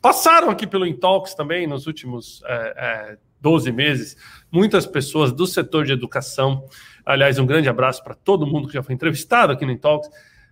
[0.00, 4.16] Passaram aqui pelo Intalks também nos últimos é, é, 12 meses,
[4.52, 6.64] muitas pessoas do setor de educação.
[7.04, 10.08] Aliás, um grande abraço para todo mundo que já foi entrevistado aqui no Intalks.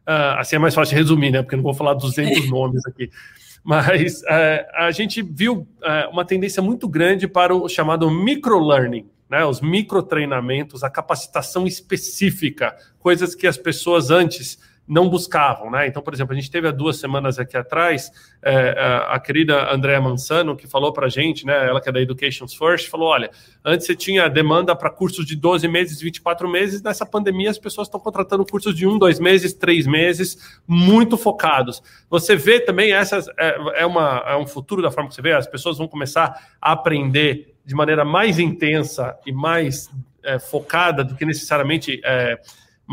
[0.09, 1.41] Uh, assim é mais fácil de resumir, né?
[1.41, 3.11] Porque não vou falar 200 nomes aqui
[3.63, 9.45] mas é, a gente viu é, uma tendência muito grande para o chamado microlearning, né,
[9.45, 14.59] os microtreinamentos, a capacitação específica, coisas que as pessoas antes
[14.91, 15.87] não buscavam, né?
[15.87, 18.11] Então, por exemplo, a gente teve há duas semanas aqui atrás
[18.43, 21.69] é, é a querida Andréa Mansano, que falou para a gente, né?
[21.69, 23.31] Ela que é da Educations First, falou: olha,
[23.65, 27.87] antes você tinha demanda para cursos de 12 meses, 24 meses, nessa pandemia as pessoas
[27.87, 31.81] estão contratando cursos de um, dois meses, três meses, muito focados.
[32.11, 35.33] Você vê também, essas é, é, uma, é um futuro da forma que você vê,
[35.33, 39.89] as pessoas vão começar a aprender de maneira mais intensa e mais
[40.25, 42.01] é, focada do que necessariamente.
[42.05, 42.41] É,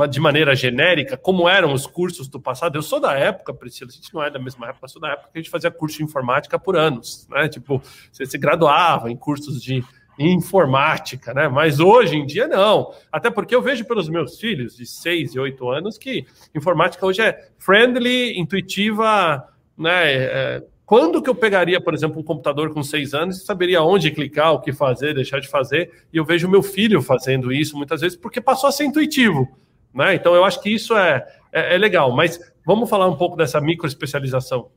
[0.05, 2.77] de maneira genérica, como eram os cursos do passado.
[2.77, 5.09] Eu sou da época, Priscila, a gente não é da mesma época, eu sou da
[5.09, 7.47] época que a gente fazia curso de informática por anos, né?
[7.47, 7.81] Tipo,
[8.11, 9.83] você se graduava em cursos de
[10.19, 11.47] informática, né?
[11.47, 12.93] Mas hoje em dia não.
[13.11, 17.21] Até porque eu vejo pelos meus filhos de 6 e 8 anos que informática hoje
[17.21, 20.13] é friendly, intuitiva, né?
[20.13, 24.09] É, quando que eu pegaria, por exemplo, um computador com 6 anos e saberia onde
[24.09, 26.05] clicar, o que fazer, deixar de fazer?
[26.13, 29.47] E eu vejo meu filho fazendo isso muitas vezes porque passou a ser intuitivo.
[29.93, 30.15] Né?
[30.15, 32.11] Então eu acho que isso é, é, é legal.
[32.11, 34.69] Mas vamos falar um pouco dessa microespecialização.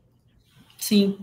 [0.79, 1.19] Sim.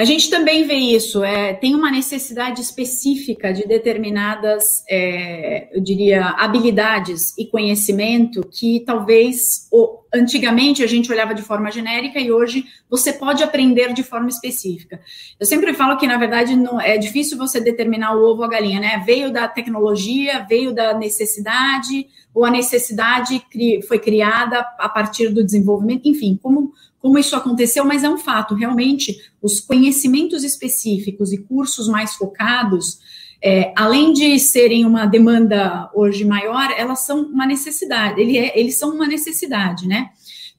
[0.00, 6.24] A gente também vê isso, é, tem uma necessidade específica de determinadas, é, eu diria,
[6.38, 9.68] habilidades e conhecimento que talvez
[10.10, 14.98] antigamente a gente olhava de forma genérica e hoje você pode aprender de forma específica.
[15.38, 18.48] Eu sempre falo que, na verdade, não, é difícil você determinar o ovo ou a
[18.48, 19.02] galinha, né?
[19.04, 25.44] Veio da tecnologia, veio da necessidade, ou a necessidade cri, foi criada a partir do
[25.44, 28.54] desenvolvimento, enfim, como como isso aconteceu, mas é um fato.
[28.54, 32.98] Realmente, os conhecimentos específicos e cursos mais focados,
[33.42, 38.20] é, além de serem uma demanda hoje maior, elas são uma necessidade.
[38.20, 40.10] Ele é, eles são uma necessidade, né?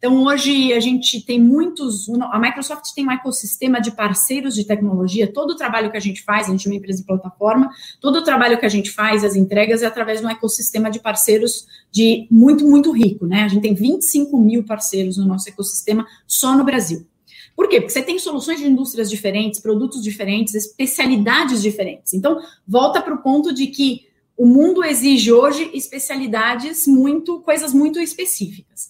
[0.02, 2.10] Então, hoje a gente tem muitos.
[2.32, 5.32] A Microsoft tem um ecossistema de parceiros de tecnologia.
[5.32, 8.16] Todo o trabalho que a gente faz, a gente é uma empresa de plataforma, todo
[8.16, 11.68] o trabalho que a gente faz, as entregas, é através de um ecossistema de parceiros
[11.92, 13.44] de muito, muito rico, né?
[13.44, 17.06] A gente tem 25 mil parceiros no nosso ecossistema só no Brasil.
[17.56, 17.80] Por quê?
[17.80, 22.16] Porque você tem soluções de indústrias diferentes, produtos diferentes, especialidades diferentes.
[22.16, 28.00] Então, volta para o ponto de que o mundo exige hoje especialidades muito, coisas muito
[28.00, 28.90] específicas.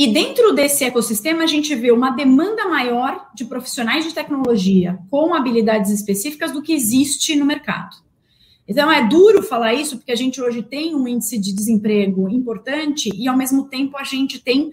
[0.00, 5.34] E dentro desse ecossistema, a gente vê uma demanda maior de profissionais de tecnologia com
[5.34, 7.94] habilidades específicas do que existe no mercado.
[8.66, 13.10] Então, é duro falar isso, porque a gente hoje tem um índice de desemprego importante
[13.14, 14.72] e, ao mesmo tempo, a gente tem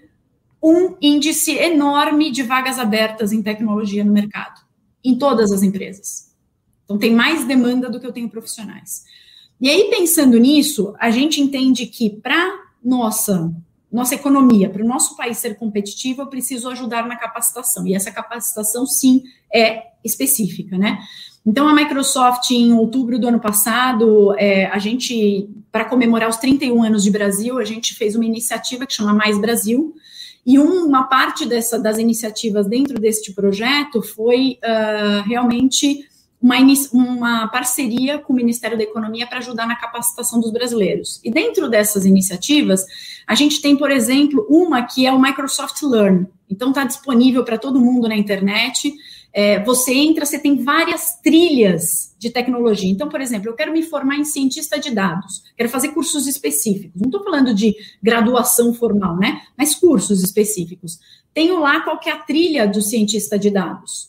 [0.62, 4.62] um índice enorme de vagas abertas em tecnologia no mercado,
[5.04, 6.34] em todas as empresas.
[6.86, 9.04] Então, tem mais demanda do que eu tenho profissionais.
[9.60, 13.52] E aí, pensando nisso, a gente entende que para nossa
[13.90, 17.86] nossa economia, para o nosso país ser competitivo, eu preciso ajudar na capacitação.
[17.86, 19.22] E essa capacitação, sim,
[19.52, 20.98] é específica, né?
[21.46, 26.82] Então, a Microsoft, em outubro do ano passado, é, a gente, para comemorar os 31
[26.82, 29.94] anos de Brasil, a gente fez uma iniciativa que chama Mais Brasil.
[30.44, 36.06] E uma parte dessa, das iniciativas dentro deste projeto foi uh, realmente
[36.40, 36.56] uma,
[36.92, 41.20] uma parceria com o Ministério da Economia para ajudar na capacitação dos brasileiros.
[41.24, 42.86] E dentro dessas iniciativas,
[43.26, 46.26] a gente tem, por exemplo, uma que é o Microsoft Learn.
[46.48, 48.94] Então, está disponível para todo mundo na internet.
[49.32, 52.90] É, você entra, você tem várias trilhas de tecnologia.
[52.90, 57.00] Então, por exemplo, eu quero me formar em cientista de dados, quero fazer cursos específicos.
[57.00, 59.42] Não estou falando de graduação formal, né?
[59.56, 60.98] Mas cursos específicos.
[61.34, 64.07] Tenho lá qual é a trilha do cientista de dados.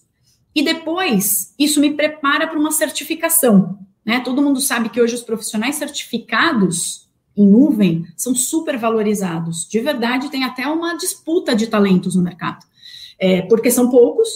[0.59, 3.79] E depois, isso me prepara para uma certificação.
[4.05, 4.19] Né?
[4.19, 9.65] Todo mundo sabe que hoje os profissionais certificados em nuvem são super valorizados.
[9.69, 12.65] De verdade, tem até uma disputa de talentos no mercado.
[13.17, 14.27] É, porque são poucos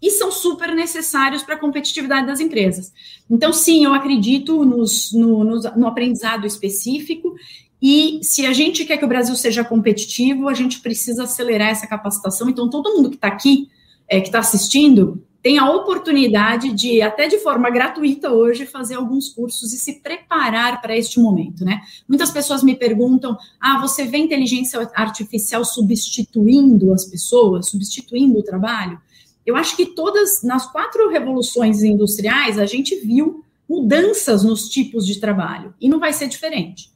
[0.00, 2.92] e são super necessários para a competitividade das empresas.
[3.28, 7.34] Então, sim, eu acredito nos, no, no, no aprendizado específico
[7.82, 11.88] e se a gente quer que o Brasil seja competitivo, a gente precisa acelerar essa
[11.88, 12.48] capacitação.
[12.48, 13.68] Então, todo mundo que está aqui,
[14.08, 19.28] é, que está assistindo, tem a oportunidade de, até de forma gratuita hoje, fazer alguns
[19.28, 21.82] cursos e se preparar para este momento, né?
[22.08, 28.98] Muitas pessoas me perguntam: ah, você vê inteligência artificial substituindo as pessoas, substituindo o trabalho?
[29.44, 35.20] Eu acho que todas, nas quatro revoluções industriais, a gente viu mudanças nos tipos de
[35.20, 36.93] trabalho, e não vai ser diferente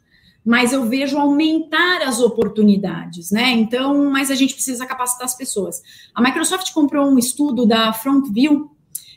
[0.48, 3.50] mas eu vejo aumentar as oportunidades, né?
[3.50, 5.82] Então, mas a gente precisa capacitar as pessoas.
[6.14, 8.70] A Microsoft comprou um estudo da FrontView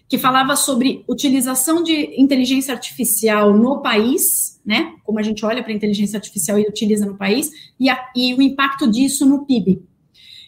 [0.10, 4.94] que falava sobre utilização de inteligência artificial no país, né?
[5.06, 8.34] Como a gente olha para a inteligência artificial e utiliza no país, e, a, e
[8.34, 9.82] o impacto disso no PIB.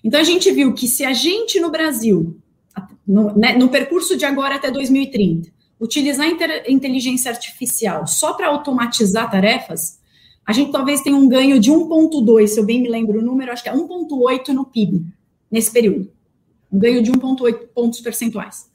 [0.03, 2.37] Então, a gente viu que se a gente no Brasil,
[3.07, 6.27] no, né, no percurso de agora até 2030, utilizar
[6.67, 10.02] inteligência artificial só para automatizar tarefas,
[10.45, 13.51] a gente talvez tenha um ganho de 1,2, se eu bem me lembro o número,
[13.51, 15.05] acho que é 1,8 no PIB,
[15.49, 16.11] nesse período.
[16.71, 18.71] Um ganho de 1,8 pontos percentuais.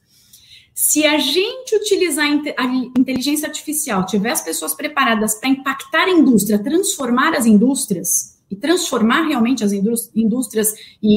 [0.74, 2.26] Se a gente utilizar
[2.56, 2.64] a
[2.98, 9.26] inteligência artificial, tiver as pessoas preparadas para impactar a indústria, transformar as indústrias, e transformar
[9.26, 10.74] realmente as indústrias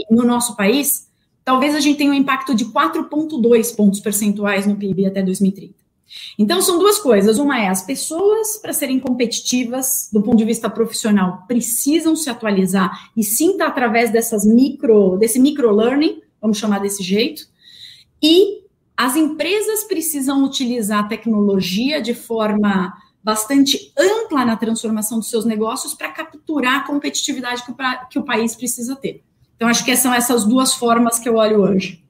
[0.10, 1.08] no nosso país,
[1.44, 5.81] talvez a gente tenha um impacto de 4,2 pontos percentuais no PIB até 2030.
[6.38, 7.38] Então, são duas coisas.
[7.38, 13.12] Uma é as pessoas, para serem competitivas do ponto de vista profissional, precisam se atualizar
[13.16, 17.44] e sim tá através dessas micro, desse micro learning, vamos chamar desse jeito.
[18.22, 18.62] E
[18.96, 22.94] as empresas precisam utilizar a tecnologia de forma
[23.24, 27.76] bastante ampla na transformação dos seus negócios para capturar a competitividade que o,
[28.10, 29.24] que o país precisa ter.
[29.56, 32.04] Então, acho que são essas duas formas que eu olho hoje.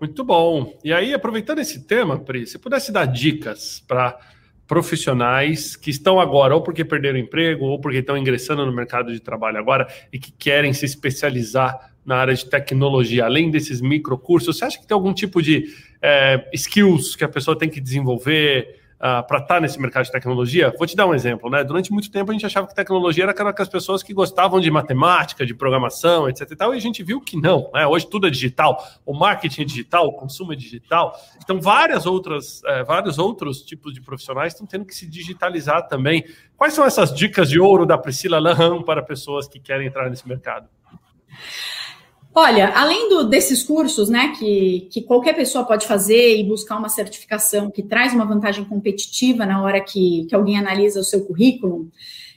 [0.00, 0.78] Muito bom.
[0.84, 4.18] E aí, aproveitando esse tema, Pri, se pudesse dar dicas para
[4.66, 9.20] profissionais que estão agora, ou porque perderam emprego, ou porque estão ingressando no mercado de
[9.20, 14.64] trabalho agora e que querem se especializar na área de tecnologia, além desses microcursos, você
[14.64, 19.18] acha que tem algum tipo de é, skills que a pessoa tem que desenvolver uh,
[19.18, 20.72] ah, para estar tá nesse mercado de tecnologia?
[20.76, 21.62] Vou te dar um exemplo, né?
[21.62, 25.44] Durante muito tempo a gente achava que tecnologia era aquelas pessoas que gostavam de matemática,
[25.44, 27.86] de programação, etc e tal, e a gente viu que não, né?
[27.86, 31.18] Hoje tudo é digital, o marketing é digital, o consumo é digital.
[31.42, 36.24] Então, várias outras, é, vários outros tipos de profissionais estão tendo que se digitalizar também.
[36.56, 40.26] Quais são essas dicas de ouro da Priscila Laham para pessoas que querem entrar nesse
[40.26, 40.68] mercado?
[42.36, 46.88] Olha, além do, desses cursos, né, que, que qualquer pessoa pode fazer e buscar uma
[46.88, 51.88] certificação que traz uma vantagem competitiva na hora que, que alguém analisa o seu currículo,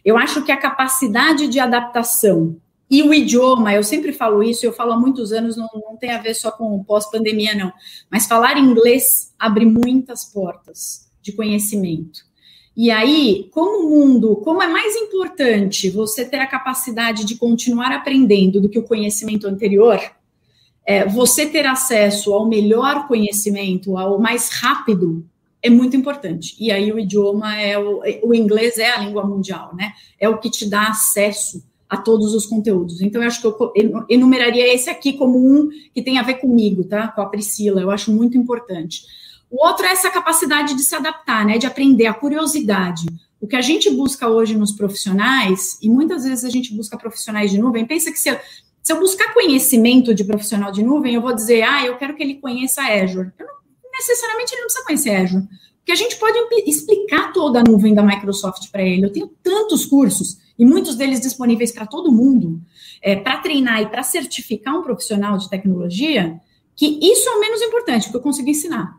[0.06, 2.58] eu acho que a capacidade de adaptação
[2.90, 6.12] e o idioma, eu sempre falo isso, eu falo há muitos anos, não, não tem
[6.12, 7.74] a ver só com pós-pandemia, não,
[8.10, 12.22] mas falar inglês abre muitas portas de conhecimento.
[12.78, 17.92] E aí, como o mundo, como é mais importante você ter a capacidade de continuar
[17.92, 20.00] aprendendo do que o conhecimento anterior,
[20.86, 25.26] é, você ter acesso ao melhor conhecimento, ao mais rápido,
[25.64, 26.56] é muito importante.
[26.60, 29.94] E aí o idioma é o, o inglês é a língua mundial, né?
[30.20, 33.02] É o que te dá acesso a todos os conteúdos.
[33.02, 33.74] Então, eu acho que eu
[34.08, 37.08] enumeraria esse aqui como um que tem a ver comigo, tá?
[37.08, 39.02] Com a Priscila, eu acho muito importante.
[39.50, 41.58] O outro é essa capacidade de se adaptar, né?
[41.58, 43.08] De aprender, a curiosidade.
[43.40, 47.52] O que a gente busca hoje nos profissionais, e muitas vezes a gente busca profissionais
[47.52, 48.38] de nuvem, pensa que se eu,
[48.82, 52.24] se eu buscar conhecimento de profissional de nuvem, eu vou dizer, ah, eu quero que
[52.24, 53.32] ele conheça Azure.
[53.38, 53.54] Eu não,
[53.92, 55.48] necessariamente ele não precisa conhecer Azure.
[55.78, 59.06] Porque a gente pode explicar toda a nuvem da Microsoft para ele.
[59.06, 62.60] Eu tenho tantos cursos, e muitos deles disponíveis para todo mundo,
[63.02, 66.42] é, para treinar e para certificar um profissional de tecnologia,
[66.76, 68.98] que isso é o menos importante, porque eu consigo ensinar.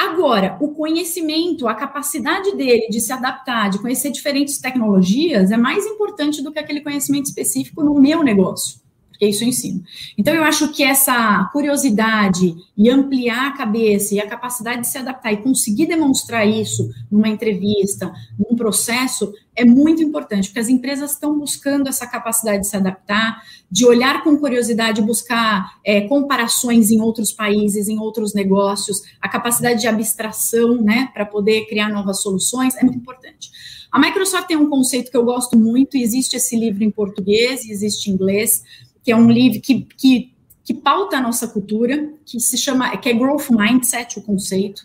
[0.00, 5.84] Agora, o conhecimento, a capacidade dele de se adaptar, de conhecer diferentes tecnologias, é mais
[5.84, 8.80] importante do que aquele conhecimento específico no meu negócio
[9.20, 9.82] porque isso eu ensino.
[10.16, 14.96] Então, eu acho que essa curiosidade e ampliar a cabeça e a capacidade de se
[14.96, 21.10] adaptar e conseguir demonstrar isso numa entrevista, num processo, é muito importante, porque as empresas
[21.10, 27.02] estão buscando essa capacidade de se adaptar, de olhar com curiosidade, buscar é, comparações em
[27.02, 32.74] outros países, em outros negócios, a capacidade de abstração, né, para poder criar novas soluções,
[32.76, 33.50] é muito importante.
[33.92, 38.08] A Microsoft tem um conceito que eu gosto muito, existe esse livro em português, existe
[38.08, 38.62] em inglês,
[39.02, 40.32] que é um livro que, que,
[40.64, 44.82] que pauta a nossa cultura, que se chama, que é Growth Mindset, o conceito.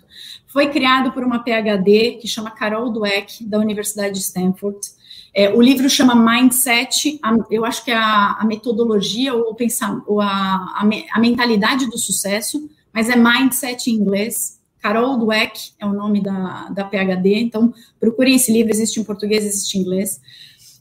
[0.47, 4.79] Foi criado por uma PhD que chama Carol Dweck, da Universidade de Stanford.
[5.33, 10.01] É, o livro chama Mindset, a, eu acho que é a, a metodologia ou, pensar,
[10.07, 10.79] ou a,
[11.11, 14.61] a, mentalidade do sucesso, mas é Mindset em inglês.
[14.81, 19.43] Carol Dweck é o nome da, da PhD, então procurem esse livro, existe em português,
[19.43, 20.21] existe em inglês.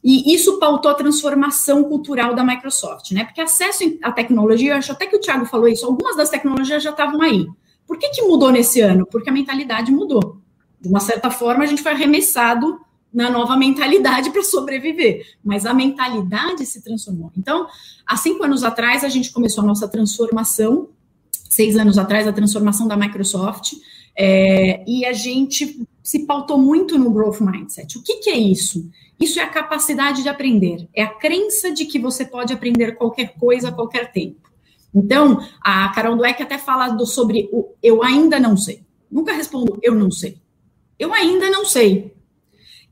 [0.05, 3.25] E isso pautou a transformação cultural da Microsoft, né?
[3.25, 6.83] Porque acesso à tecnologia, eu acho até que o Thiago falou isso, algumas das tecnologias
[6.83, 7.47] já estavam aí.
[7.87, 9.07] Por que, que mudou nesse ano?
[9.07, 10.37] Porque a mentalidade mudou.
[10.79, 12.79] De uma certa forma, a gente foi arremessado
[13.11, 17.33] na nova mentalidade para sobreviver, mas a mentalidade se transformou.
[17.39, 17.67] Então,
[18.07, 20.91] há cinco anos atrás, a gente começou a nossa transformação,
[21.49, 23.73] seis anos atrás, a transformação da Microsoft,
[24.15, 27.97] é, e a gente se pautou muito no growth mindset.
[27.97, 28.91] O que, que é isso?
[29.19, 33.35] Isso é a capacidade de aprender, é a crença de que você pode aprender qualquer
[33.39, 34.51] coisa a qualquer tempo.
[34.95, 38.83] Então, a Carol Dweck até fala do, sobre o eu ainda não sei.
[39.11, 40.37] Nunca respondo eu não sei.
[40.99, 42.15] Eu ainda não sei.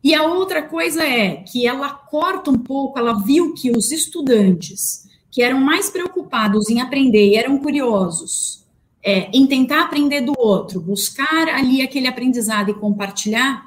[0.02, 5.06] E a outra coisa é que ela corta um pouco, ela viu que os estudantes
[5.30, 8.61] que eram mais preocupados em aprender e eram curiosos
[9.04, 13.66] é, em tentar aprender do outro, buscar ali aquele aprendizado e compartilhar,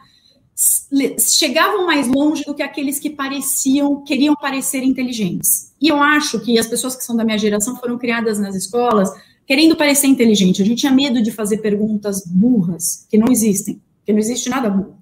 [1.20, 5.74] chegavam mais longe do que aqueles que pareciam, queriam parecer inteligentes.
[5.82, 9.10] E eu acho que as pessoas que são da minha geração foram criadas nas escolas
[9.46, 10.62] querendo parecer inteligente.
[10.62, 14.70] A gente tinha medo de fazer perguntas burras, que não existem, que não existe nada
[14.70, 14.98] burro.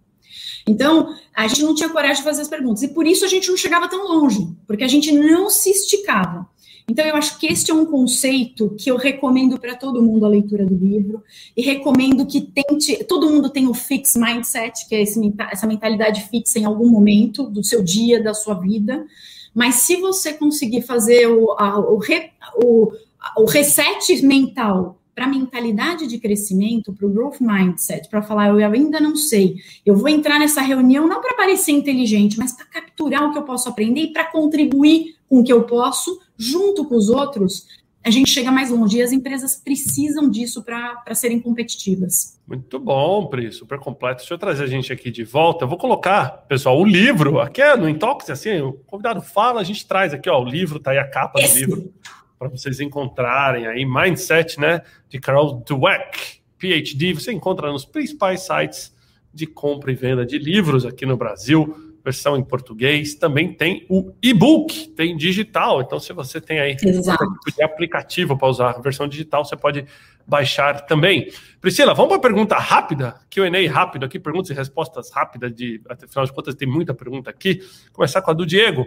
[0.68, 2.84] Então, a gente não tinha coragem de fazer as perguntas.
[2.84, 6.47] E por isso a gente não chegava tão longe, porque a gente não se esticava.
[6.88, 10.30] Então, eu acho que este é um conceito que eu recomendo para todo mundo a
[10.30, 11.24] leitura do livro,
[11.56, 13.04] e recomendo que tente.
[13.06, 15.20] Todo mundo tem o fixed mindset, que é esse,
[15.52, 19.06] essa mentalidade fixa em algum momento do seu dia, da sua vida.
[19.54, 22.92] Mas se você conseguir fazer o, a, o, re, o,
[23.38, 28.58] o reset mental para a mentalidade de crescimento, para o growth mindset, para falar, eu
[28.58, 33.24] ainda não sei, eu vou entrar nessa reunião não para parecer inteligente, mas para capturar
[33.24, 36.96] o que eu posso aprender e para contribuir com o que eu posso, junto com
[36.96, 37.68] os outros,
[38.04, 38.98] a gente chega mais longe.
[38.98, 42.40] E as empresas precisam disso para serem competitivas.
[42.46, 44.18] Muito bom, Pri, super completo.
[44.18, 45.64] Deixa eu trazer a gente aqui de volta.
[45.64, 47.40] Eu vou colocar, pessoal, o livro.
[47.40, 50.80] Aqui é no Intox, assim, o convidado fala, a gente traz aqui, ó, o livro,
[50.80, 51.66] tá aí a capa Esse.
[51.66, 51.94] do livro,
[52.38, 53.86] para vocês encontrarem aí.
[53.86, 57.14] Mindset, né, de Carol Dweck, PhD.
[57.14, 58.94] Você encontra nos principais sites
[59.34, 64.14] de compra e venda de livros aqui no Brasil versão em português, também tem o
[64.22, 65.82] e-book, tem digital.
[65.82, 67.26] Então, se você tem aí Exato.
[67.56, 69.86] de aplicativo para usar a versão digital, você pode
[70.28, 71.32] baixar também.
[71.62, 76.26] Priscila, vamos para a pergunta rápida, QA rápido aqui, perguntas e respostas rápidas, de, afinal
[76.26, 77.62] de contas, tem muita pergunta aqui.
[77.93, 78.86] Começar com a do Diego.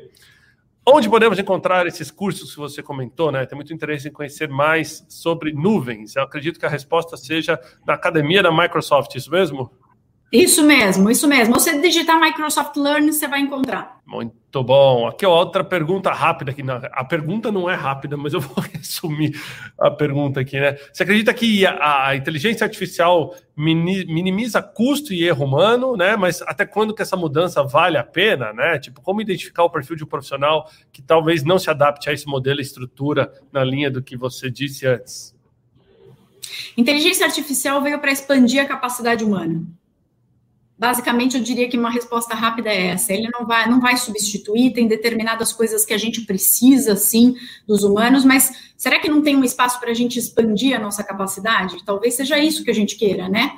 [0.88, 3.44] Onde podemos encontrar esses cursos que você comentou, né?
[3.44, 6.14] Tem muito interesse em conhecer mais sobre nuvens.
[6.14, 9.72] Eu acredito que a resposta seja na academia da Microsoft, isso mesmo?
[10.36, 11.54] Isso mesmo, isso mesmo.
[11.54, 14.00] Você digitar Microsoft Learn, você vai encontrar.
[14.06, 15.06] Muito bom.
[15.06, 16.62] Aqui, ó, outra pergunta rápida aqui.
[16.92, 19.34] A pergunta não é rápida, mas eu vou resumir
[19.78, 20.76] a pergunta aqui, né?
[20.92, 26.16] Você acredita que a, a inteligência artificial minimiza custo e erro humano, né?
[26.16, 28.78] Mas até quando que essa mudança vale a pena, né?
[28.78, 32.26] Tipo, como identificar o perfil de um profissional que talvez não se adapte a esse
[32.26, 35.34] modelo e estrutura na linha do que você disse antes?
[36.76, 39.66] Inteligência artificial veio para expandir a capacidade humana.
[40.78, 43.12] Basicamente, eu diria que uma resposta rápida é essa.
[43.12, 47.34] Ele não vai, não vai substituir, tem determinadas coisas que a gente precisa, sim,
[47.66, 51.02] dos humanos, mas será que não tem um espaço para a gente expandir a nossa
[51.02, 51.82] capacidade?
[51.82, 53.52] Talvez seja isso que a gente queira, né?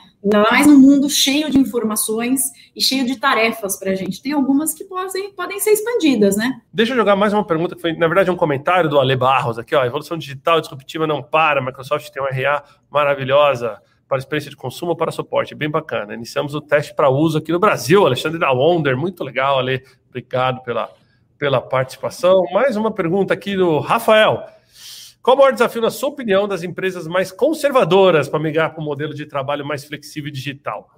[0.50, 2.40] Mais num mundo cheio de informações
[2.74, 4.22] e cheio de tarefas para a gente.
[4.22, 6.60] Tem algumas que podem, podem ser expandidas, né?
[6.72, 9.58] Deixa eu jogar mais uma pergunta, que foi, na verdade, um comentário do Ale Barros
[9.58, 9.84] aqui, ó.
[9.84, 15.12] Evolução digital disruptiva não para, Microsoft tem uma RA maravilhosa para experiência de consumo para
[15.12, 15.54] suporte.
[15.54, 16.14] Bem bacana.
[16.14, 18.06] Iniciamos o teste para uso aqui no Brasil.
[18.06, 19.84] Alexandre da Wonder, muito legal, Ale.
[20.08, 20.90] Obrigado pela,
[21.38, 22.44] pela participação.
[22.52, 24.42] Mais uma pergunta aqui do Rafael.
[25.22, 28.84] Qual o maior desafio, na sua opinião, das empresas mais conservadoras para migrar para um
[28.84, 30.88] modelo de trabalho mais flexível e digital?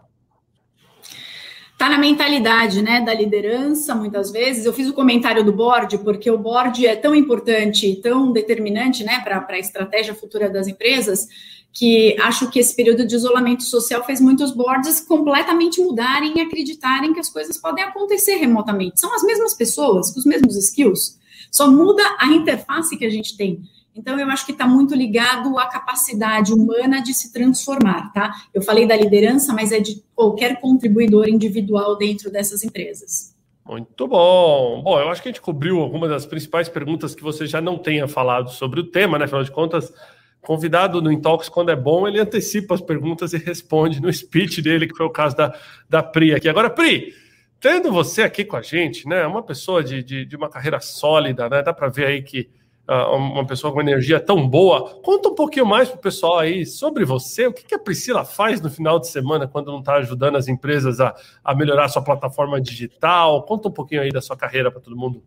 [1.72, 4.66] Está na mentalidade né, da liderança, muitas vezes.
[4.66, 9.18] Eu fiz o comentário do board, porque o board é tão importante, tão determinante né,
[9.24, 11.26] para a estratégia futura das empresas,
[11.72, 17.12] que acho que esse período de isolamento social fez muitos boards completamente mudarem e acreditarem
[17.12, 19.00] que as coisas podem acontecer remotamente.
[19.00, 21.18] São as mesmas pessoas, com os mesmos skills,
[21.50, 23.62] só muda a interface que a gente tem.
[23.94, 28.32] Então, eu acho que está muito ligado à capacidade humana de se transformar, tá?
[28.54, 33.34] Eu falei da liderança, mas é de qualquer contribuidor individual dentro dessas empresas.
[33.66, 34.82] Muito bom.
[34.82, 37.78] Bom, eu acho que a gente cobriu algumas das principais perguntas que você já não
[37.78, 39.26] tenha falado sobre o tema, né?
[39.26, 39.92] Afinal de contas,
[40.40, 44.86] convidado no Intox, quando é bom, ele antecipa as perguntas e responde no speech dele,
[44.86, 45.54] que foi o caso da,
[45.88, 46.48] da Pri aqui.
[46.48, 47.14] Agora, Pri,
[47.60, 51.48] tendo você aqui com a gente, né, uma pessoa de, de, de uma carreira sólida,
[51.48, 52.48] né, dá para ver aí que
[52.88, 56.64] uh, uma pessoa com energia tão boa, conta um pouquinho mais para o pessoal aí
[56.64, 59.96] sobre você, o que, que a Priscila faz no final de semana quando não está
[59.96, 61.14] ajudando as empresas a,
[61.44, 65.22] a melhorar sua plataforma digital, conta um pouquinho aí da sua carreira para todo mundo.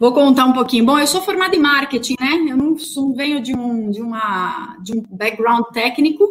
[0.00, 0.86] Vou contar um pouquinho.
[0.86, 2.46] Bom, eu sou formada em marketing, né?
[2.48, 6.26] Eu não, não venho de um, de, uma, de um background técnico.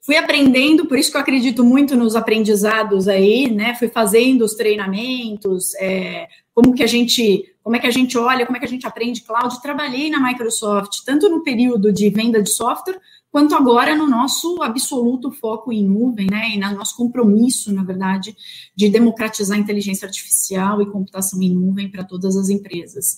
[0.00, 3.74] Fui aprendendo, por isso que eu acredito muito nos aprendizados aí, né?
[3.74, 8.46] Fui fazendo os treinamentos, é, como que a gente, como é que a gente olha,
[8.46, 9.60] como é que a gente aprende cloud.
[9.60, 12.98] Trabalhei na Microsoft, tanto no período de venda de software,
[13.32, 18.36] quanto agora no nosso absoluto foco em nuvem, né, e no nosso compromisso, na verdade,
[18.76, 23.16] de democratizar a inteligência artificial e computação em nuvem para todas as empresas.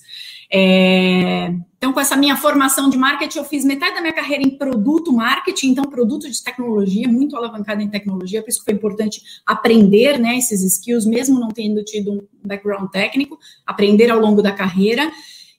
[0.48, 4.56] É, então, com essa minha formação de marketing, eu fiz metade da minha carreira em
[4.56, 10.16] produto marketing, então produto de tecnologia, muito alavancado em tecnologia, por isso foi importante aprender,
[10.20, 13.36] né, esses skills, mesmo não tendo tido um background técnico,
[13.66, 15.10] aprender ao longo da carreira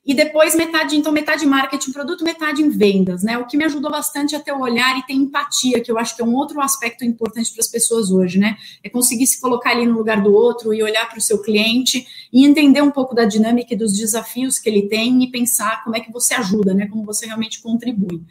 [0.06, 3.40] e depois metade, então metade marketing, produto, metade em vendas, né?
[3.40, 6.16] O que me ajudou bastante a ter o olhar e ter empatia, que eu acho
[6.16, 8.56] que é um outro aspecto importante para as pessoas hoje, né?
[8.84, 12.06] É conseguir se colocar ali no lugar do outro e olhar para o seu cliente
[12.32, 15.96] e entender um pouco da dinâmica e dos desafios que ele tem e pensar como
[15.96, 16.86] é que você ajuda, né?
[16.86, 18.22] Como você realmente contribui.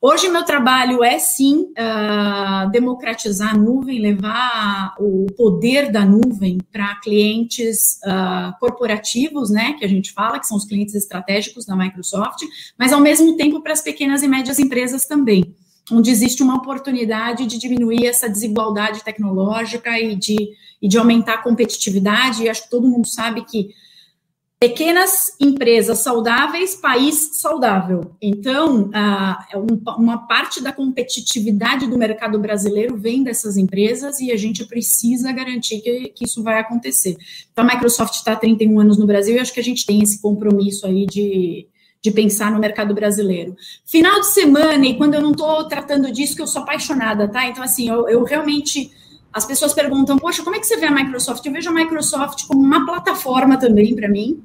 [0.00, 6.94] Hoje, meu trabalho é sim uh, democratizar a nuvem, levar o poder da nuvem para
[6.96, 12.42] clientes uh, corporativos, né, que a gente fala, que são os clientes estratégicos da Microsoft,
[12.78, 15.54] mas ao mesmo tempo para as pequenas e médias empresas também,
[15.90, 21.42] onde existe uma oportunidade de diminuir essa desigualdade tecnológica e de, e de aumentar a
[21.42, 22.42] competitividade.
[22.42, 23.70] E acho que todo mundo sabe que
[24.68, 28.12] pequenas empresas saudáveis, país saudável.
[28.20, 28.90] Então,
[29.98, 35.82] uma parte da competitividade do mercado brasileiro vem dessas empresas e a gente precisa garantir
[35.82, 37.14] que, que isso vai acontecer.
[37.52, 40.02] Então, a Microsoft está há 31 anos no Brasil e acho que a gente tem
[40.02, 41.68] esse compromisso aí de,
[42.00, 43.54] de pensar no mercado brasileiro.
[43.84, 47.46] Final de semana, e quando eu não estou tratando disso, que eu sou apaixonada, tá?
[47.46, 48.90] Então, assim, eu, eu realmente
[49.30, 51.44] as pessoas perguntam, poxa, como é que você vê a Microsoft?
[51.44, 54.40] Eu vejo a Microsoft como uma plataforma também para mim,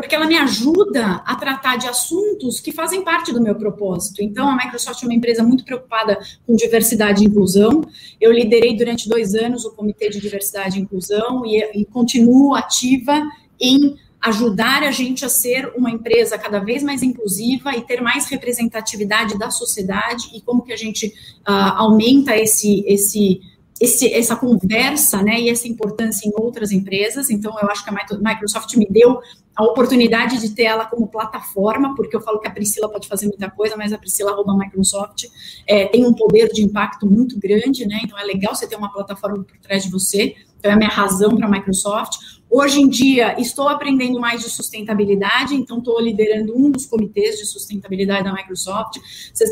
[0.00, 4.22] porque ela me ajuda a tratar de assuntos que fazem parte do meu propósito.
[4.22, 7.82] Então, a Microsoft é uma empresa muito preocupada com diversidade e inclusão.
[8.20, 13.22] Eu liderei durante dois anos o Comitê de Diversidade e Inclusão e, e continuo ativa
[13.60, 18.26] em ajudar a gente a ser uma empresa cada vez mais inclusiva e ter mais
[18.26, 21.06] representatividade da sociedade e como que a gente
[21.48, 23.40] uh, aumenta esse, esse
[23.80, 27.30] esse, essa conversa né, e essa importância em outras empresas.
[27.30, 29.20] Então, eu acho que a Microsoft me deu
[29.56, 33.26] a oportunidade de ter ela como plataforma, porque eu falo que a Priscila pode fazer
[33.26, 35.24] muita coisa, mas a Priscila rouba a Microsoft
[35.66, 38.00] é, tem um poder de impacto muito grande, né?
[38.04, 40.34] Então é legal você ter uma plataforma por trás de você.
[40.58, 42.18] Então é a minha razão para a Microsoft.
[42.52, 47.46] Hoje em dia, estou aprendendo mais de sustentabilidade, então estou liderando um dos comitês de
[47.46, 48.98] sustentabilidade da Microsoft.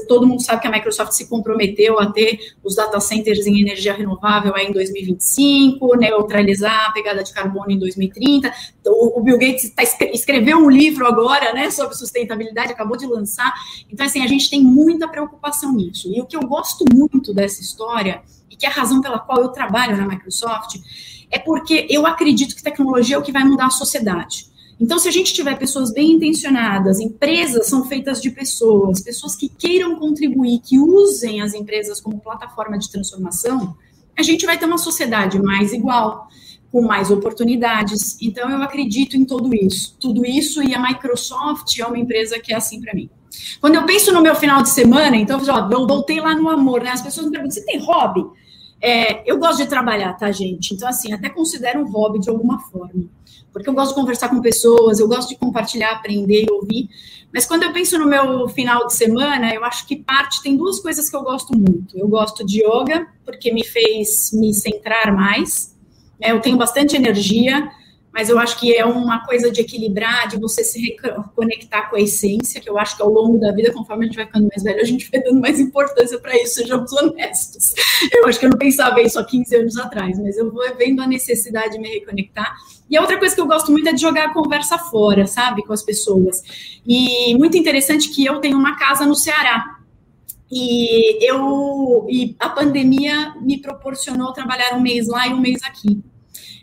[0.09, 3.95] todo mundo sabe que a Microsoft se comprometeu a ter os data centers em energia
[3.95, 8.53] renovável em 2025, neutralizar a pegada de carbono em 2030.
[8.85, 13.55] O, Bill Gates tá, escreveu um livro agora né, sobre sustentabilidade, acabou de lançar.
[13.89, 16.13] Então, assim, a gente tem muita preocupação nisso.
[16.13, 19.41] E o que eu gosto muito dessa história, e que é a razão pela qual
[19.41, 20.79] eu trabalho na Microsoft,
[21.31, 24.49] é porque eu acredito que tecnologia é o que vai mudar a sociedade.
[24.81, 29.49] Então, se a gente tiver pessoas bem intencionadas, empresas são feitas de pessoas, pessoas que
[29.49, 33.77] queiram contribuir, que usem as empresas como plataforma de transformação,
[34.17, 36.29] a gente vai ter uma sociedade mais igual,
[36.71, 38.17] com mais oportunidades.
[38.23, 39.97] Então, eu acredito em tudo isso.
[39.99, 43.11] Tudo isso e a Microsoft é uma empresa que é assim para mim.
[43.61, 46.91] Quando eu penso no meu final de semana, então, eu voltei lá no amor, né?
[46.91, 48.25] As pessoas me perguntam: você tem hobby?
[48.81, 50.75] É, eu gosto de trabalhar, tá, gente?
[50.75, 53.05] Então, assim, até considero um hobby de alguma forma.
[53.53, 56.89] Porque eu gosto de conversar com pessoas, eu gosto de compartilhar, aprender e ouvir.
[57.33, 60.81] Mas quando eu penso no meu final de semana, eu acho que parte tem duas
[60.81, 61.99] coisas que eu gosto muito.
[61.99, 65.77] Eu gosto de yoga, porque me fez me centrar mais.
[66.21, 66.31] Né?
[66.31, 67.71] Eu tenho bastante energia,
[68.19, 72.01] mas eu acho que é uma coisa de equilibrar, de você se reconectar com a
[72.01, 74.61] essência, que eu acho que ao longo da vida, conforme a gente vai ficando mais
[74.61, 77.75] velho, a gente vai dando mais importância para isso, sejamos honestos.
[78.13, 81.01] Eu acho que eu não pensava isso há 15 anos atrás, mas eu vou vendo
[81.01, 82.57] a necessidade de me reconectar.
[82.91, 85.63] E a outra coisa que eu gosto muito é de jogar a conversa fora, sabe,
[85.63, 86.43] com as pessoas.
[86.85, 89.79] E muito interessante que eu tenho uma casa no Ceará,
[90.51, 96.03] e eu e a pandemia me proporcionou trabalhar um mês lá e um mês aqui.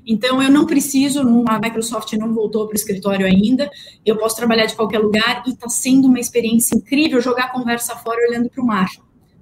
[0.05, 3.69] Então, eu não preciso, a Microsoft não voltou para o escritório ainda,
[4.05, 7.95] eu posso trabalhar de qualquer lugar e está sendo uma experiência incrível jogar a conversa
[7.95, 8.89] fora olhando para o mar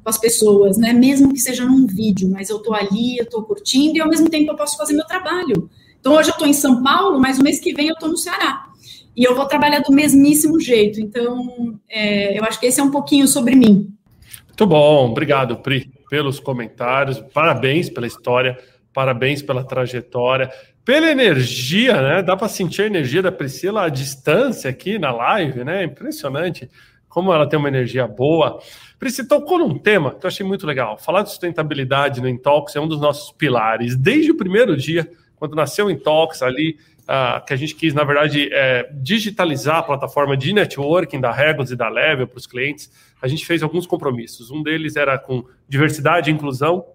[0.03, 0.91] com as pessoas, né?
[0.91, 4.29] Mesmo que seja num vídeo, mas eu estou ali, eu estou curtindo e ao mesmo
[4.29, 5.69] tempo eu posso fazer meu trabalho.
[5.99, 8.17] Então, hoje eu estou em São Paulo, mas o mês que vem eu estou no
[8.17, 8.65] Ceará.
[9.15, 10.99] E eu vou trabalhar do mesmíssimo jeito.
[10.99, 13.87] Então, é, eu acho que esse é um pouquinho sobre mim.
[14.47, 17.23] Muito bom, obrigado, Pri, pelos comentários.
[17.33, 18.57] Parabéns pela história
[18.93, 20.51] Parabéns pela trajetória,
[20.85, 22.21] pela energia, né?
[22.21, 25.83] Dá para sentir a energia da Priscila à distância aqui na live, né?
[25.83, 26.69] Impressionante
[27.09, 28.59] como ela tem uma energia boa.
[28.99, 30.97] Priscila tocou num tema que eu achei muito legal.
[30.97, 33.95] Falar de sustentabilidade no Intox é um dos nossos pilares.
[33.95, 38.03] Desde o primeiro dia, quando nasceu o Intox ali, uh, que a gente quis, na
[38.03, 42.91] verdade, é, digitalizar a plataforma de networking da Regos e da Level para os clientes,
[43.21, 44.51] a gente fez alguns compromissos.
[44.51, 46.85] Um deles era com diversidade e inclusão,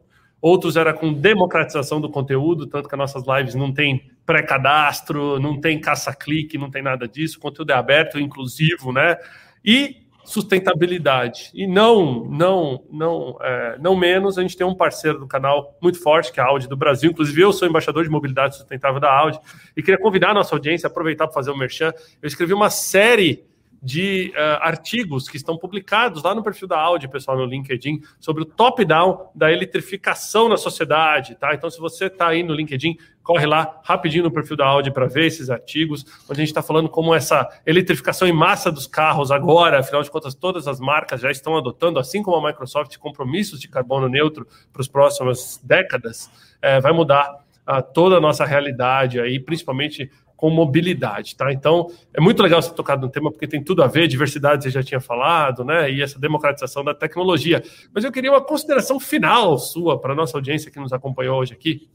[0.40, 5.60] outros era com democratização do conteúdo, tanto que as nossas lives não tem pré-cadastro, não
[5.60, 9.16] tem caça-clique, não tem nada disso, o conteúdo é aberto, inclusivo, né?
[9.64, 11.50] E sustentabilidade.
[11.54, 16.00] E não, não, não, é, não menos, a gente tem um parceiro do canal muito
[16.00, 17.10] forte, que é a Audi do Brasil.
[17.10, 19.40] Inclusive, eu sou embaixador de mobilidade sustentável da Audi
[19.74, 21.94] e queria convidar a nossa audiência aproveitar para fazer o um merchan.
[22.20, 23.47] Eu escrevi uma série
[23.82, 28.42] de uh, artigos que estão publicados lá no perfil da Audi, pessoal, no LinkedIn, sobre
[28.42, 31.54] o top-down da eletrificação na sociedade, tá?
[31.54, 35.06] Então, se você está aí no LinkedIn, corre lá rapidinho no perfil da Audi para
[35.06, 39.30] ver esses artigos, onde a gente está falando como essa eletrificação em massa dos carros
[39.30, 43.60] agora, afinal de contas, todas as marcas já estão adotando, assim como a Microsoft, compromissos
[43.60, 49.20] de carbono neutro para as próximas décadas, é, vai mudar uh, toda a nossa realidade
[49.20, 51.52] aí, principalmente com mobilidade, tá?
[51.52, 54.70] Então, é muito legal você tocar no tema, porque tem tudo a ver, diversidade você
[54.70, 55.90] já tinha falado, né?
[55.90, 57.60] E essa democratização da tecnologia.
[57.92, 61.52] Mas eu queria uma consideração final sua para a nossa audiência que nos acompanhou hoje
[61.52, 61.88] aqui.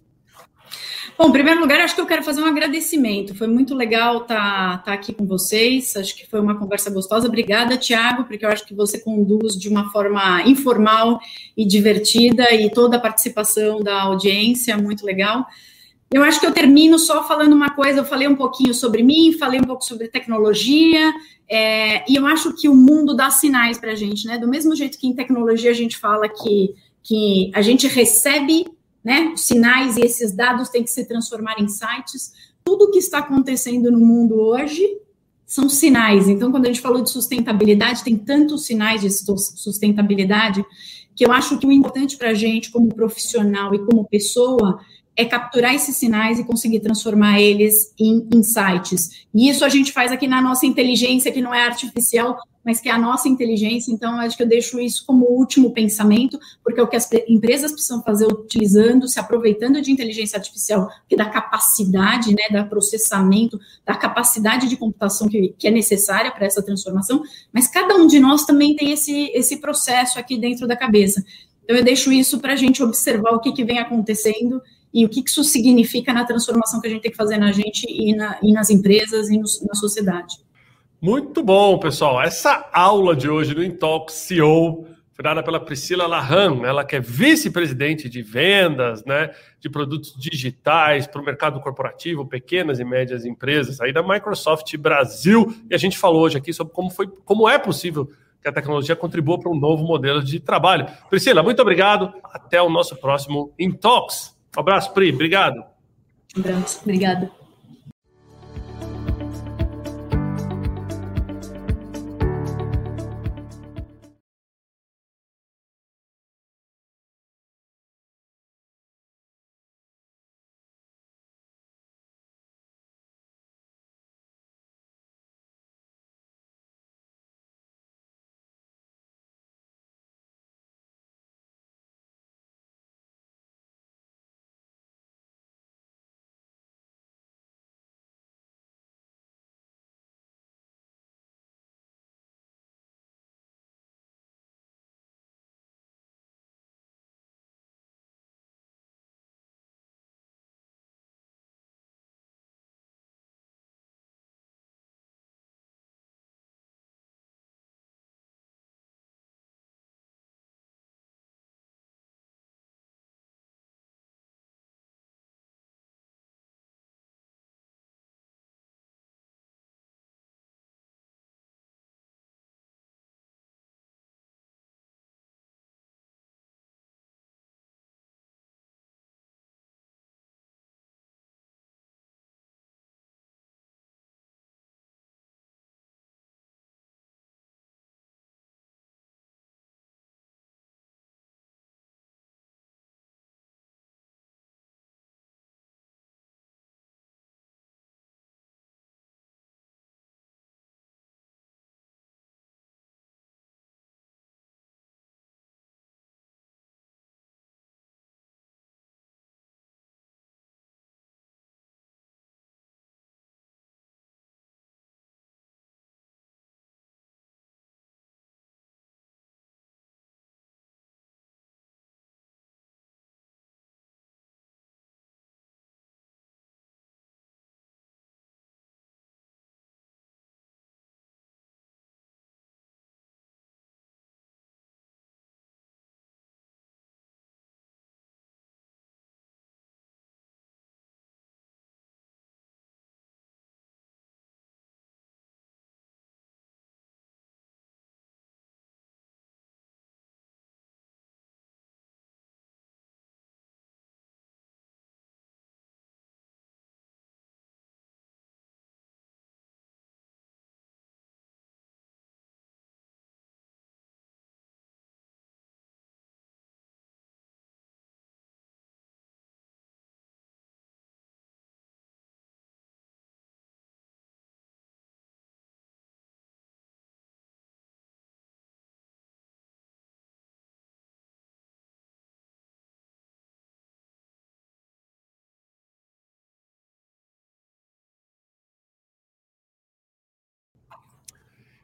[1.18, 3.34] Bom, em primeiro lugar, acho que eu quero fazer um agradecimento.
[3.34, 5.96] Foi muito legal estar tá, tá aqui com vocês.
[5.96, 7.30] Acho que foi uma conversa gostosa.
[7.30, 11.18] Obrigada, Tiago, porque eu acho que você conduz de uma forma informal
[11.56, 15.46] e divertida e toda a participação da audiência, muito legal.
[16.14, 18.00] Eu acho que eu termino só falando uma coisa.
[18.00, 21.12] Eu falei um pouquinho sobre mim, falei um pouco sobre tecnologia,
[21.50, 24.38] é, e eu acho que o mundo dá sinais para a gente, né?
[24.38, 28.66] Do mesmo jeito que em tecnologia a gente fala que, que a gente recebe
[29.04, 29.34] né?
[29.36, 32.32] Sinais e esses dados têm que se transformar em sites.
[32.64, 34.98] Tudo que está acontecendo no mundo hoje
[35.46, 36.30] são sinais.
[36.30, 40.64] Então, quando a gente falou de sustentabilidade, tem tantos sinais de sustentabilidade
[41.16, 44.80] que eu acho que o importante para a gente, como profissional e como pessoa,
[45.16, 49.26] é capturar esses sinais e conseguir transformar eles em insights.
[49.34, 52.90] E isso a gente faz aqui na nossa inteligência, que não é artificial, mas que
[52.90, 53.92] é a nossa inteligência.
[53.92, 57.72] Então, acho que eu deixo isso como último pensamento, porque é o que as empresas
[57.72, 63.96] precisam fazer utilizando, se aproveitando de inteligência artificial, que dá capacidade, né, da processamento, da
[63.96, 68.46] capacidade de computação que, que é necessária para essa transformação, mas cada um de nós
[68.46, 71.24] também tem esse, esse processo aqui dentro da cabeça.
[71.64, 74.62] Então, eu deixo isso para a gente observar o que, que vem acontecendo
[74.94, 77.86] e o que isso significa na transformação que a gente tem que fazer na gente
[77.90, 80.36] e, na, e nas empresas e no, na sociedade.
[81.02, 82.22] Muito bom, pessoal.
[82.22, 87.00] Essa aula de hoje do Intalk CEO foi dada pela Priscila Lahan, ela que é
[87.00, 89.30] vice-presidente de vendas, né,
[89.60, 95.54] de produtos digitais para o mercado corporativo, pequenas e médias empresas, aí da Microsoft Brasil.
[95.70, 98.10] E a gente falou hoje aqui sobre como foi, como é possível
[98.42, 100.88] que a tecnologia contribua para um novo modelo de trabalho.
[101.10, 102.12] Priscila, muito obrigado.
[102.24, 104.36] Até o nosso próximo Intalks.
[104.56, 105.12] Um abraço, Pri.
[105.12, 105.64] Obrigado.
[106.38, 106.82] Um abraço.
[106.84, 107.43] Obrigada.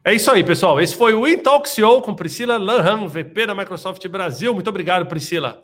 [0.03, 0.79] É isso aí, pessoal.
[0.79, 4.53] Esse foi o Intoxio com Priscila Lanham, VP da Microsoft Brasil.
[4.53, 5.63] Muito obrigado, Priscila.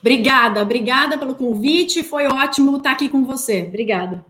[0.00, 2.02] Obrigada, obrigada pelo convite.
[2.02, 3.64] Foi ótimo estar aqui com você.
[3.66, 4.24] Obrigada.